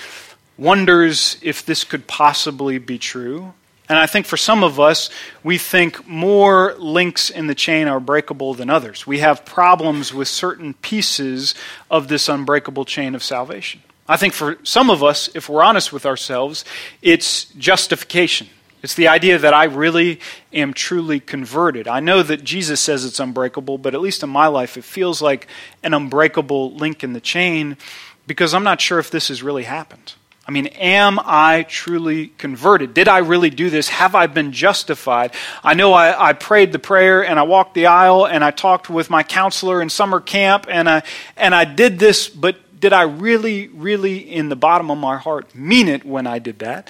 wonders 0.56 1.36
if 1.42 1.66
this 1.66 1.84
could 1.84 2.06
possibly 2.06 2.78
be 2.78 2.98
true. 2.98 3.52
And 3.88 3.98
I 3.98 4.06
think 4.06 4.24
for 4.24 4.38
some 4.38 4.64
of 4.64 4.80
us, 4.80 5.10
we 5.42 5.58
think 5.58 6.08
more 6.08 6.74
links 6.78 7.28
in 7.28 7.48
the 7.48 7.54
chain 7.54 7.86
are 7.86 8.00
breakable 8.00 8.54
than 8.54 8.70
others. 8.70 9.06
We 9.06 9.18
have 9.18 9.44
problems 9.44 10.14
with 10.14 10.28
certain 10.28 10.74
pieces 10.74 11.54
of 11.90 12.08
this 12.08 12.28
unbreakable 12.28 12.86
chain 12.86 13.14
of 13.14 13.22
salvation. 13.22 13.82
I 14.08 14.16
think 14.16 14.32
for 14.32 14.56
some 14.62 14.88
of 14.88 15.02
us, 15.02 15.28
if 15.34 15.48
we're 15.48 15.62
honest 15.62 15.92
with 15.92 16.06
ourselves, 16.06 16.64
it's 17.02 17.44
justification. 17.54 18.48
It's 18.84 18.94
the 18.94 19.08
idea 19.08 19.38
that 19.38 19.54
I 19.54 19.64
really 19.64 20.20
am 20.52 20.74
truly 20.74 21.18
converted. 21.18 21.88
I 21.88 22.00
know 22.00 22.22
that 22.22 22.44
Jesus 22.44 22.80
says 22.80 23.06
it's 23.06 23.18
unbreakable, 23.18 23.78
but 23.78 23.94
at 23.94 24.02
least 24.02 24.22
in 24.22 24.28
my 24.28 24.46
life, 24.46 24.76
it 24.76 24.84
feels 24.84 25.22
like 25.22 25.46
an 25.82 25.94
unbreakable 25.94 26.74
link 26.74 27.02
in 27.02 27.14
the 27.14 27.20
chain 27.20 27.78
because 28.26 28.52
I'm 28.52 28.62
not 28.62 28.82
sure 28.82 28.98
if 28.98 29.10
this 29.10 29.28
has 29.28 29.42
really 29.42 29.62
happened. 29.62 30.12
I 30.46 30.50
mean, 30.50 30.66
am 30.66 31.18
I 31.24 31.62
truly 31.62 32.28
converted? 32.36 32.92
Did 32.92 33.08
I 33.08 33.18
really 33.18 33.48
do 33.48 33.70
this? 33.70 33.88
Have 33.88 34.14
I 34.14 34.26
been 34.26 34.52
justified? 34.52 35.32
I 35.62 35.72
know 35.72 35.94
I, 35.94 36.28
I, 36.28 36.32
prayed 36.34 36.70
the 36.70 36.78
prayer 36.78 37.24
and 37.24 37.38
I 37.40 37.44
walked 37.44 37.72
the 37.72 37.86
aisle 37.86 38.26
and 38.26 38.44
I 38.44 38.50
talked 38.50 38.90
with 38.90 39.08
my 39.08 39.22
counselor 39.22 39.80
in 39.80 39.88
summer 39.88 40.20
camp 40.20 40.66
and 40.68 40.90
I, 40.90 41.02
and 41.38 41.54
I 41.54 41.64
did 41.64 41.98
this, 41.98 42.28
but 42.28 42.58
did 42.84 42.92
I 42.92 43.02
really, 43.02 43.68
really, 43.68 44.18
in 44.18 44.48
the 44.48 44.56
bottom 44.56 44.90
of 44.90 44.98
my 44.98 45.16
heart, 45.16 45.54
mean 45.54 45.88
it 45.88 46.04
when 46.04 46.26
I 46.26 46.38
did 46.38 46.60
that? 46.60 46.88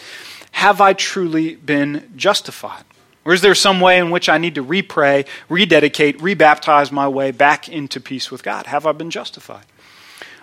have 0.54 0.80
I 0.80 0.92
truly 0.92 1.56
been 1.56 2.12
justified? 2.14 2.84
Or 3.24 3.34
is 3.34 3.40
there 3.40 3.56
some 3.56 3.80
way 3.80 3.98
in 3.98 4.10
which 4.10 4.28
I 4.28 4.38
need 4.38 4.54
to 4.54 4.64
repray, 4.64 5.26
rededicate, 5.48 6.18
rebaptize 6.20 6.92
my 6.92 7.08
way 7.08 7.32
back 7.32 7.68
into 7.68 8.00
peace 8.00 8.30
with 8.30 8.44
God? 8.44 8.66
Have 8.66 8.86
I 8.86 8.92
been 8.92 9.10
justified? 9.10 9.64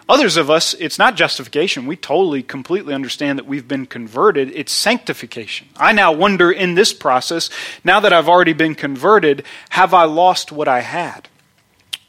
Others 0.10 0.36
of 0.36 0.50
us, 0.50 0.74
it's 0.74 1.00
not 1.00 1.16
justification. 1.16 1.88
We 1.88 1.96
totally, 1.96 2.44
completely 2.44 2.94
understand 2.94 3.40
that 3.40 3.48
we've 3.48 3.68
been 3.68 3.86
converted. 3.86 4.52
It's 4.54 4.74
sanctification. 4.74 5.70
I 5.78 5.94
now 5.94 6.12
wonder 6.12 6.52
in 6.52 6.76
this 6.76 6.92
process, 6.92 7.50
now 7.86 8.02
that 8.02 8.12
I've 8.12 8.28
already 8.28 8.54
been 8.54 8.76
converted, 8.76 9.46
have 9.70 9.94
I 9.94 10.04
lost 10.04 10.52
what 10.52 10.68
I 10.68 10.82
had? 10.82 11.30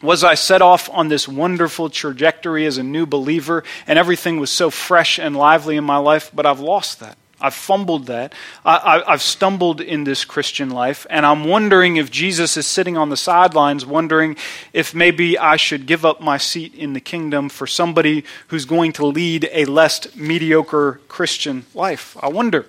Was 0.02 0.24
I 0.24 0.34
set 0.34 0.62
off 0.62 0.90
on 0.92 1.08
this 1.08 1.28
wonderful 1.28 1.88
trajectory 1.88 2.66
as 2.66 2.76
a 2.76 2.82
new 2.82 3.06
believer 3.06 3.62
and 3.86 3.98
everything 3.98 4.40
was 4.40 4.50
so 4.50 4.68
fresh 4.68 5.18
and 5.18 5.36
lively 5.36 5.76
in 5.76 5.84
my 5.84 5.98
life, 5.98 6.32
but 6.34 6.44
I've 6.44 6.60
lost 6.60 6.98
that? 7.00 7.16
I've 7.42 7.54
fumbled 7.54 8.06
that. 8.06 8.34
I, 8.64 9.02
have 9.06 9.20
stumbled 9.20 9.80
in 9.80 10.04
this 10.04 10.24
Christian 10.24 10.70
life, 10.70 11.06
and 11.10 11.26
I'm 11.26 11.44
wondering 11.44 11.96
if 11.96 12.10
Jesus 12.10 12.56
is 12.56 12.68
sitting 12.68 12.96
on 12.96 13.10
the 13.10 13.16
sidelines, 13.16 13.84
wondering 13.84 14.36
if 14.72 14.94
maybe 14.94 15.36
I 15.36 15.56
should 15.56 15.86
give 15.86 16.04
up 16.04 16.20
my 16.20 16.38
seat 16.38 16.72
in 16.74 16.92
the 16.92 17.00
kingdom 17.00 17.48
for 17.48 17.66
somebody 17.66 18.24
who's 18.48 18.64
going 18.64 18.92
to 18.94 19.06
lead 19.06 19.48
a 19.52 19.64
less 19.64 20.14
mediocre 20.14 21.00
Christian 21.08 21.66
life. 21.74 22.16
I 22.22 22.28
wonder 22.28 22.66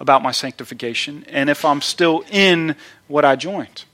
about 0.00 0.22
my 0.22 0.32
sanctification 0.32 1.24
and 1.28 1.50
if 1.50 1.64
I'm 1.64 1.82
still 1.82 2.24
in 2.30 2.76
what 3.06 3.24
I 3.24 3.36
joined. 3.36 3.84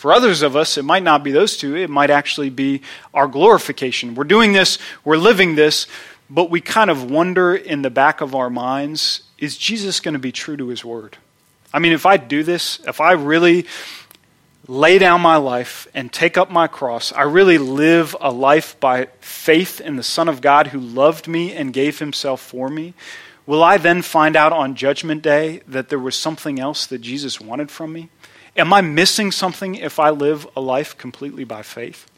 For 0.00 0.14
others 0.14 0.40
of 0.40 0.56
us, 0.56 0.78
it 0.78 0.84
might 0.86 1.02
not 1.02 1.22
be 1.22 1.30
those 1.30 1.58
two, 1.58 1.76
it 1.76 1.90
might 1.90 2.08
actually 2.08 2.48
be 2.48 2.80
our 3.12 3.28
glorification. 3.28 4.14
We're 4.14 4.24
doing 4.24 4.54
this, 4.54 4.78
we're 5.04 5.18
living 5.18 5.56
this, 5.56 5.86
but 6.30 6.48
we 6.48 6.62
kind 6.62 6.88
of 6.88 7.10
wonder 7.10 7.54
in 7.54 7.82
the 7.82 7.90
back 7.90 8.22
of 8.22 8.34
our 8.34 8.48
minds 8.48 9.24
is 9.36 9.58
Jesus 9.58 10.00
going 10.00 10.14
to 10.14 10.18
be 10.18 10.32
true 10.32 10.56
to 10.56 10.68
his 10.68 10.82
word? 10.82 11.18
I 11.70 11.80
mean, 11.80 11.92
if 11.92 12.06
I 12.06 12.16
do 12.16 12.42
this, 12.42 12.80
if 12.88 12.98
I 12.98 13.12
really 13.12 13.66
lay 14.66 14.96
down 14.98 15.20
my 15.20 15.36
life 15.36 15.86
and 15.92 16.10
take 16.10 16.38
up 16.38 16.50
my 16.50 16.66
cross, 16.66 17.12
I 17.12 17.24
really 17.24 17.58
live 17.58 18.16
a 18.22 18.32
life 18.32 18.80
by 18.80 19.08
faith 19.20 19.82
in 19.82 19.96
the 19.96 20.02
Son 20.02 20.30
of 20.30 20.40
God 20.40 20.68
who 20.68 20.80
loved 20.80 21.28
me 21.28 21.52
and 21.52 21.74
gave 21.74 21.98
himself 21.98 22.40
for 22.40 22.70
me, 22.70 22.94
will 23.44 23.62
I 23.62 23.76
then 23.76 24.00
find 24.00 24.34
out 24.34 24.54
on 24.54 24.76
Judgment 24.76 25.20
Day 25.20 25.60
that 25.68 25.90
there 25.90 25.98
was 25.98 26.16
something 26.16 26.58
else 26.58 26.86
that 26.86 27.02
Jesus 27.02 27.38
wanted 27.38 27.70
from 27.70 27.92
me? 27.92 28.08
Am 28.56 28.72
I 28.72 28.80
missing 28.80 29.30
something 29.30 29.76
if 29.76 29.98
I 29.98 30.10
live 30.10 30.46
a 30.56 30.60
life 30.60 30.96
completely 30.98 31.44
by 31.44 31.62
faith? 31.62 32.10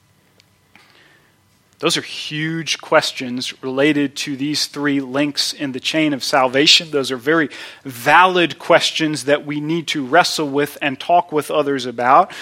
Those 1.82 1.96
are 1.96 2.02
huge 2.02 2.80
questions 2.80 3.60
related 3.60 4.14
to 4.18 4.36
these 4.36 4.66
three 4.66 5.00
links 5.00 5.52
in 5.52 5.72
the 5.72 5.80
chain 5.80 6.12
of 6.12 6.22
salvation. 6.22 6.92
Those 6.92 7.10
are 7.10 7.16
very 7.16 7.48
valid 7.82 8.60
questions 8.60 9.24
that 9.24 9.44
we 9.44 9.60
need 9.60 9.88
to 9.88 10.06
wrestle 10.06 10.48
with 10.48 10.78
and 10.80 11.00
talk 11.00 11.32
with 11.32 11.50
others 11.50 11.84
about. 11.84 12.32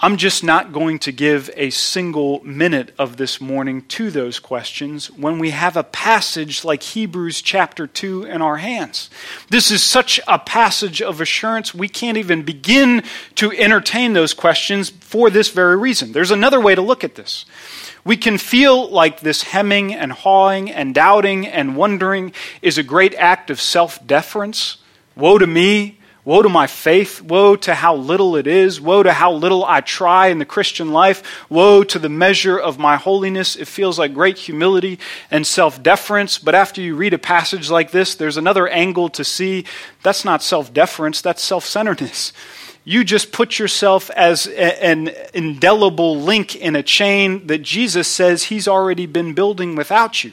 I'm 0.00 0.16
just 0.16 0.44
not 0.44 0.72
going 0.72 1.00
to 1.00 1.12
give 1.12 1.50
a 1.56 1.70
single 1.70 2.40
minute 2.44 2.94
of 3.00 3.16
this 3.16 3.40
morning 3.40 3.82
to 3.86 4.12
those 4.12 4.38
questions 4.38 5.10
when 5.10 5.40
we 5.40 5.50
have 5.50 5.76
a 5.76 5.82
passage 5.82 6.64
like 6.64 6.84
Hebrews 6.84 7.42
chapter 7.42 7.88
2 7.88 8.22
in 8.22 8.40
our 8.40 8.58
hands. 8.58 9.10
This 9.48 9.72
is 9.72 9.82
such 9.82 10.20
a 10.28 10.38
passage 10.38 11.02
of 11.02 11.20
assurance, 11.20 11.74
we 11.74 11.88
can't 11.88 12.16
even 12.16 12.44
begin 12.44 13.02
to 13.34 13.50
entertain 13.50 14.12
those 14.12 14.34
questions 14.34 14.88
for 14.88 15.30
this 15.30 15.48
very 15.48 15.76
reason. 15.76 16.12
There's 16.12 16.30
another 16.30 16.60
way 16.60 16.76
to 16.76 16.82
look 16.82 17.02
at 17.02 17.16
this. 17.16 17.44
We 18.04 18.16
can 18.16 18.38
feel 18.38 18.88
like 18.88 19.18
this 19.18 19.42
hemming 19.42 19.92
and 19.92 20.12
hawing 20.12 20.70
and 20.70 20.94
doubting 20.94 21.44
and 21.44 21.76
wondering 21.76 22.34
is 22.62 22.78
a 22.78 22.84
great 22.84 23.16
act 23.16 23.50
of 23.50 23.60
self 23.60 24.06
deference. 24.06 24.76
Woe 25.16 25.38
to 25.38 25.46
me, 25.48 25.97
woe 26.28 26.42
to 26.42 26.48
my 26.50 26.66
faith, 26.66 27.22
woe 27.22 27.56
to 27.56 27.74
how 27.74 27.96
little 27.96 28.36
it 28.36 28.46
is, 28.46 28.78
woe 28.78 29.02
to 29.02 29.10
how 29.14 29.32
little 29.32 29.64
I 29.64 29.80
try 29.80 30.26
in 30.26 30.38
the 30.38 30.44
Christian 30.44 30.92
life, 30.92 31.22
woe 31.48 31.82
to 31.84 31.98
the 31.98 32.10
measure 32.10 32.58
of 32.58 32.78
my 32.78 32.96
holiness. 32.96 33.56
It 33.56 33.66
feels 33.66 33.98
like 33.98 34.12
great 34.12 34.36
humility 34.36 34.98
and 35.30 35.46
self 35.46 35.82
deference. 35.82 36.36
But 36.36 36.54
after 36.54 36.82
you 36.82 36.96
read 36.96 37.14
a 37.14 37.18
passage 37.18 37.70
like 37.70 37.92
this, 37.92 38.14
there's 38.14 38.36
another 38.36 38.68
angle 38.68 39.08
to 39.08 39.24
see 39.24 39.64
that's 40.02 40.22
not 40.22 40.42
self 40.42 40.70
deference, 40.70 41.22
that's 41.22 41.42
self 41.42 41.64
centeredness 41.64 42.34
you 42.84 43.04
just 43.04 43.32
put 43.32 43.58
yourself 43.58 44.08
as 44.12 44.46
a, 44.46 44.82
an 44.82 45.10
indelible 45.34 46.18
link 46.18 46.56
in 46.56 46.74
a 46.74 46.82
chain 46.82 47.46
that 47.46 47.58
Jesus 47.58 48.08
says 48.08 48.44
he's 48.44 48.66
already 48.66 49.04
been 49.04 49.34
building 49.34 49.76
without 49.76 50.24
you. 50.24 50.32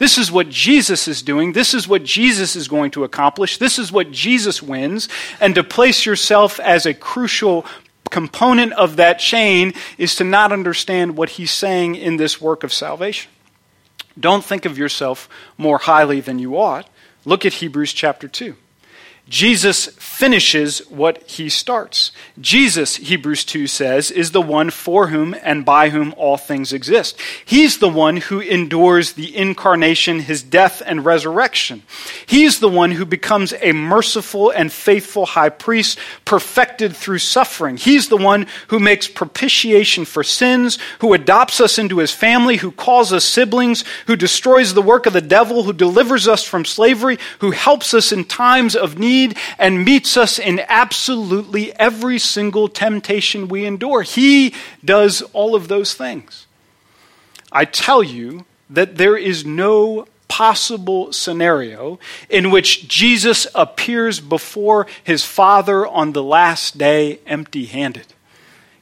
This 0.00 0.16
is 0.16 0.32
what 0.32 0.48
Jesus 0.48 1.06
is 1.06 1.20
doing. 1.20 1.52
This 1.52 1.74
is 1.74 1.86
what 1.86 2.04
Jesus 2.04 2.56
is 2.56 2.68
going 2.68 2.90
to 2.92 3.04
accomplish. 3.04 3.58
This 3.58 3.78
is 3.78 3.92
what 3.92 4.10
Jesus 4.10 4.62
wins. 4.62 5.10
And 5.42 5.54
to 5.54 5.62
place 5.62 6.06
yourself 6.06 6.58
as 6.58 6.86
a 6.86 6.94
crucial 6.94 7.66
component 8.08 8.72
of 8.72 8.96
that 8.96 9.18
chain 9.18 9.74
is 9.98 10.14
to 10.16 10.24
not 10.24 10.52
understand 10.52 11.18
what 11.18 11.28
he's 11.28 11.50
saying 11.50 11.96
in 11.96 12.16
this 12.16 12.40
work 12.40 12.64
of 12.64 12.72
salvation. 12.72 13.30
Don't 14.18 14.42
think 14.42 14.64
of 14.64 14.78
yourself 14.78 15.28
more 15.58 15.76
highly 15.76 16.20
than 16.20 16.38
you 16.38 16.58
ought. 16.58 16.88
Look 17.26 17.44
at 17.44 17.52
Hebrews 17.52 17.92
chapter 17.92 18.26
2. 18.26 18.56
Jesus 19.30 19.86
finishes 19.86 20.80
what 20.90 21.22
he 21.22 21.48
starts. 21.48 22.10
Jesus, 22.40 22.96
Hebrews 22.96 23.44
2 23.44 23.68
says, 23.68 24.10
is 24.10 24.32
the 24.32 24.42
one 24.42 24.70
for 24.70 25.06
whom 25.06 25.36
and 25.44 25.64
by 25.64 25.90
whom 25.90 26.12
all 26.16 26.36
things 26.36 26.72
exist. 26.72 27.16
He's 27.44 27.78
the 27.78 27.88
one 27.88 28.16
who 28.16 28.40
endures 28.40 29.12
the 29.12 29.34
incarnation, 29.36 30.18
his 30.18 30.42
death 30.42 30.82
and 30.84 31.04
resurrection. 31.04 31.84
He's 32.26 32.58
the 32.58 32.68
one 32.68 32.90
who 32.90 33.04
becomes 33.04 33.54
a 33.62 33.70
merciful 33.70 34.50
and 34.50 34.72
faithful 34.72 35.26
high 35.26 35.50
priest, 35.50 36.00
perfected 36.24 36.96
through 36.96 37.18
suffering. 37.18 37.76
He's 37.76 38.08
the 38.08 38.16
one 38.16 38.48
who 38.66 38.80
makes 38.80 39.06
propitiation 39.06 40.06
for 40.06 40.24
sins, 40.24 40.76
who 40.98 41.14
adopts 41.14 41.60
us 41.60 41.78
into 41.78 41.98
his 41.98 42.10
family, 42.10 42.56
who 42.56 42.72
calls 42.72 43.12
us 43.12 43.24
siblings, 43.24 43.84
who 44.08 44.16
destroys 44.16 44.74
the 44.74 44.82
work 44.82 45.06
of 45.06 45.12
the 45.12 45.20
devil, 45.20 45.62
who 45.62 45.72
delivers 45.72 46.26
us 46.26 46.42
from 46.42 46.64
slavery, 46.64 47.16
who 47.38 47.52
helps 47.52 47.94
us 47.94 48.10
in 48.10 48.24
times 48.24 48.74
of 48.74 48.98
need 48.98 49.19
need 49.20 49.36
and 49.58 49.84
meets 49.84 50.16
us 50.16 50.38
in 50.38 50.60
absolutely 50.68 51.72
every 51.78 52.18
single 52.18 52.68
temptation 52.68 53.48
we 53.48 53.64
endure. 53.64 54.02
He 54.02 54.54
does 54.84 55.22
all 55.32 55.54
of 55.54 55.68
those 55.68 55.94
things. 55.94 56.46
I 57.52 57.64
tell 57.64 58.02
you 58.02 58.44
that 58.68 58.96
there 58.96 59.16
is 59.16 59.44
no 59.44 60.06
possible 60.28 61.12
scenario 61.12 61.98
in 62.28 62.50
which 62.50 62.86
Jesus 62.86 63.48
appears 63.54 64.20
before 64.20 64.86
his 65.02 65.24
Father 65.24 65.84
on 65.86 66.12
the 66.12 66.22
last 66.22 66.78
day 66.78 67.18
empty 67.26 67.66
handed. 67.66 68.06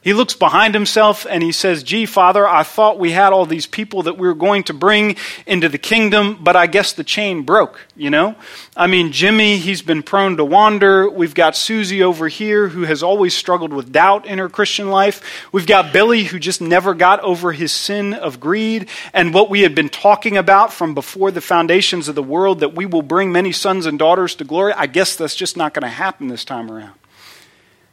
He 0.01 0.13
looks 0.13 0.33
behind 0.33 0.73
himself 0.73 1.25
and 1.29 1.43
he 1.43 1.51
says, 1.51 1.83
Gee, 1.83 2.05
Father, 2.05 2.47
I 2.47 2.63
thought 2.63 2.99
we 2.99 3.11
had 3.11 3.33
all 3.33 3.45
these 3.45 3.67
people 3.67 4.03
that 4.03 4.17
we 4.17 4.27
were 4.27 4.33
going 4.33 4.63
to 4.63 4.73
bring 4.73 5.17
into 5.45 5.67
the 5.67 5.77
kingdom, 5.77 6.39
but 6.41 6.55
I 6.55 6.67
guess 6.67 6.93
the 6.93 7.03
chain 7.03 7.41
broke, 7.41 7.85
you 7.97 8.09
know? 8.09 8.35
I 8.77 8.87
mean, 8.87 9.11
Jimmy, 9.11 9.57
he's 9.57 9.81
been 9.81 10.01
prone 10.01 10.37
to 10.37 10.45
wander. 10.45 11.09
We've 11.09 11.33
got 11.33 11.57
Susie 11.57 12.01
over 12.01 12.29
here 12.29 12.69
who 12.69 12.83
has 12.83 13.03
always 13.03 13.33
struggled 13.35 13.73
with 13.73 13.91
doubt 13.91 14.25
in 14.25 14.39
her 14.39 14.47
Christian 14.47 14.89
life. 14.89 15.21
We've 15.51 15.67
got 15.67 15.91
Billy 15.91 16.23
who 16.23 16.39
just 16.39 16.61
never 16.61 16.93
got 16.93 17.19
over 17.19 17.51
his 17.51 17.73
sin 17.73 18.13
of 18.13 18.39
greed. 18.39 18.87
And 19.13 19.33
what 19.33 19.49
we 19.49 19.61
had 19.61 19.75
been 19.75 19.89
talking 19.89 20.37
about 20.37 20.71
from 20.71 20.93
before 20.93 21.29
the 21.29 21.41
foundations 21.41 22.07
of 22.07 22.15
the 22.15 22.23
world 22.23 22.61
that 22.61 22.73
we 22.73 22.85
will 22.85 23.01
bring 23.01 23.33
many 23.33 23.51
sons 23.51 23.85
and 23.85 23.99
daughters 23.99 24.33
to 24.35 24.45
glory, 24.45 24.71
I 24.71 24.85
guess 24.85 25.17
that's 25.17 25.35
just 25.35 25.57
not 25.57 25.73
going 25.73 25.83
to 25.83 25.89
happen 25.89 26.29
this 26.29 26.45
time 26.45 26.71
around. 26.71 26.93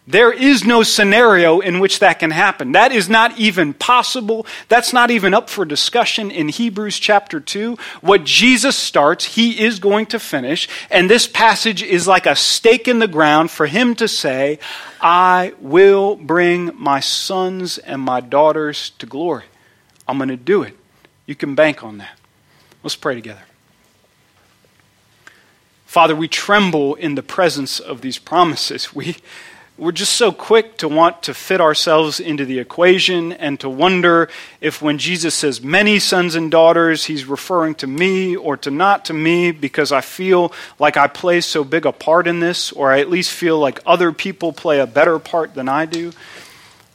There 0.09 0.31
is 0.31 0.65
no 0.65 0.85
scenario 0.85 1.59
in 1.59 1.81
which 1.81 1.99
that 1.99 2.21
can 2.21 2.31
happen. 2.31 2.73
That 2.73 2.93
is 2.93 3.09
not 3.09 3.37
even 3.39 3.75
possible. 3.75 4.47
That's 4.69 4.93
not 4.93 5.11
even 5.11 5.35
up 5.35 5.51
for 5.51 5.65
discussion 5.65 6.31
in 6.31 6.49
Hebrews 6.49 7.01
chapter 7.01 7.41
2. 7.41 7.77
What 8.03 8.23
Jesus 8.23 8.77
starts, 8.77 9.25
he 9.25 9.61
is 9.61 9.81
going 9.81 10.07
to 10.07 10.21
finish. 10.21 10.69
And 10.91 11.11
this 11.11 11.27
passage 11.27 11.83
is 11.83 12.07
like 12.07 12.27
a 12.27 12.37
stake 12.37 12.87
in 12.87 13.01
the 13.01 13.09
ground 13.09 13.51
for 13.51 13.67
him 13.67 13.97
to 13.97 14.07
say, 14.07 14.61
I 15.01 15.55
will 15.61 16.15
bring 16.15 16.71
my 16.77 17.01
sons 17.01 17.79
and 17.79 18.01
my 18.01 18.21
daughters 18.21 18.91
to 18.99 19.07
glory. 19.07 19.45
I'm 20.07 20.19
going 20.19 20.29
to 20.29 20.37
do 20.37 20.63
it. 20.63 20.77
You 21.27 21.35
can 21.35 21.57
bank 21.57 21.83
on 21.83 21.99
that. 21.99 22.17
Let's 22.85 22.95
pray 22.95 23.17
together. 23.17 23.43
Father, 25.85 26.15
we 26.15 26.29
tremble 26.29 26.95
in 26.95 27.17
the 27.17 27.23
presence 27.25 27.81
of 27.81 28.03
these 28.03 28.19
promises. 28.19 28.91
We 28.95 29.17
we're 29.79 29.93
just 29.93 30.15
so 30.15 30.33
quick 30.33 30.79
to 30.79 30.89
want 30.89 31.25
to 31.25 31.35
fit 31.35 31.61
ourselves 31.61 32.19
into 32.19 32.47
the 32.47 32.59
equation 32.59 33.33
and 33.35 33.61
to 33.61 33.69
wonder 33.69 34.31
if 34.61 34.81
when 34.81 34.97
Jesus 34.97 35.35
says 35.35 35.61
many 35.61 35.99
sons 35.99 36.35
and 36.35 36.51
daughters, 36.51 37.05
he's 37.05 37.27
referring 37.27 37.75
to 37.77 37.87
me 37.87 38.37
or 38.37 38.57
to 38.57 38.71
not 38.71 39.05
to 39.07 39.13
me 39.13 39.53
because 39.53 39.93
I 39.93 40.01
feel 40.01 40.53
like 40.79 40.97
I 40.97 41.09
play 41.09 41.43
so 41.43 41.63
big 41.63 41.85
a 41.85 41.93
part 41.93 42.27
in 42.27 42.41
this, 42.41 42.73
or 42.73 42.91
I 42.91 43.01
at 43.01 43.11
least 43.11 43.31
feel 43.31 43.59
like 43.59 43.81
other 43.85 44.13
people 44.13 44.55
play 44.55 44.81
a 44.81 44.87
better 44.87 45.19
part 45.19 45.55
than 45.55 45.69
I 45.69 45.85
do. 45.85 46.13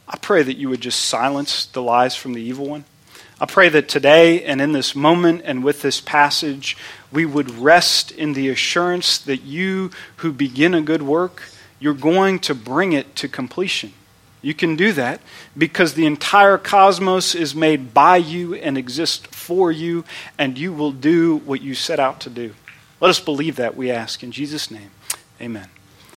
I 0.08 0.16
pray 0.16 0.42
that 0.42 0.56
you 0.56 0.68
would 0.68 0.80
just 0.80 1.02
silence 1.02 1.66
the 1.66 1.82
lies 1.82 2.16
from 2.16 2.32
the 2.32 2.42
evil 2.42 2.66
one. 2.66 2.84
I 3.40 3.46
pray 3.46 3.68
that 3.70 3.88
today 3.88 4.42
and 4.44 4.60
in 4.60 4.72
this 4.72 4.96
moment 4.96 5.42
and 5.44 5.62
with 5.62 5.82
this 5.82 6.00
passage, 6.00 6.76
we 7.12 7.26
would 7.26 7.50
rest 7.50 8.10
in 8.10 8.32
the 8.32 8.48
assurance 8.48 9.18
that 9.18 9.42
you 9.42 9.90
who 10.16 10.32
begin 10.32 10.74
a 10.74 10.82
good 10.82 11.02
work, 11.02 11.42
you're 11.82 11.94
going 11.94 12.38
to 12.38 12.54
bring 12.54 12.92
it 12.92 13.16
to 13.16 13.28
completion. 13.28 13.92
You 14.40 14.54
can 14.54 14.76
do 14.76 14.92
that 14.92 15.20
because 15.58 15.94
the 15.94 16.06
entire 16.06 16.56
cosmos 16.56 17.34
is 17.34 17.56
made 17.56 17.92
by 17.92 18.18
you 18.18 18.54
and 18.54 18.78
exists 18.78 19.26
for 19.26 19.72
you, 19.72 20.04
and 20.38 20.56
you 20.56 20.72
will 20.72 20.92
do 20.92 21.38
what 21.38 21.60
you 21.60 21.74
set 21.74 21.98
out 21.98 22.20
to 22.20 22.30
do. 22.30 22.54
Let 23.00 23.10
us 23.10 23.18
believe 23.18 23.56
that, 23.56 23.76
we 23.76 23.90
ask. 23.90 24.22
In 24.22 24.30
Jesus' 24.30 24.70
name, 24.70 24.90
amen. 25.40 25.68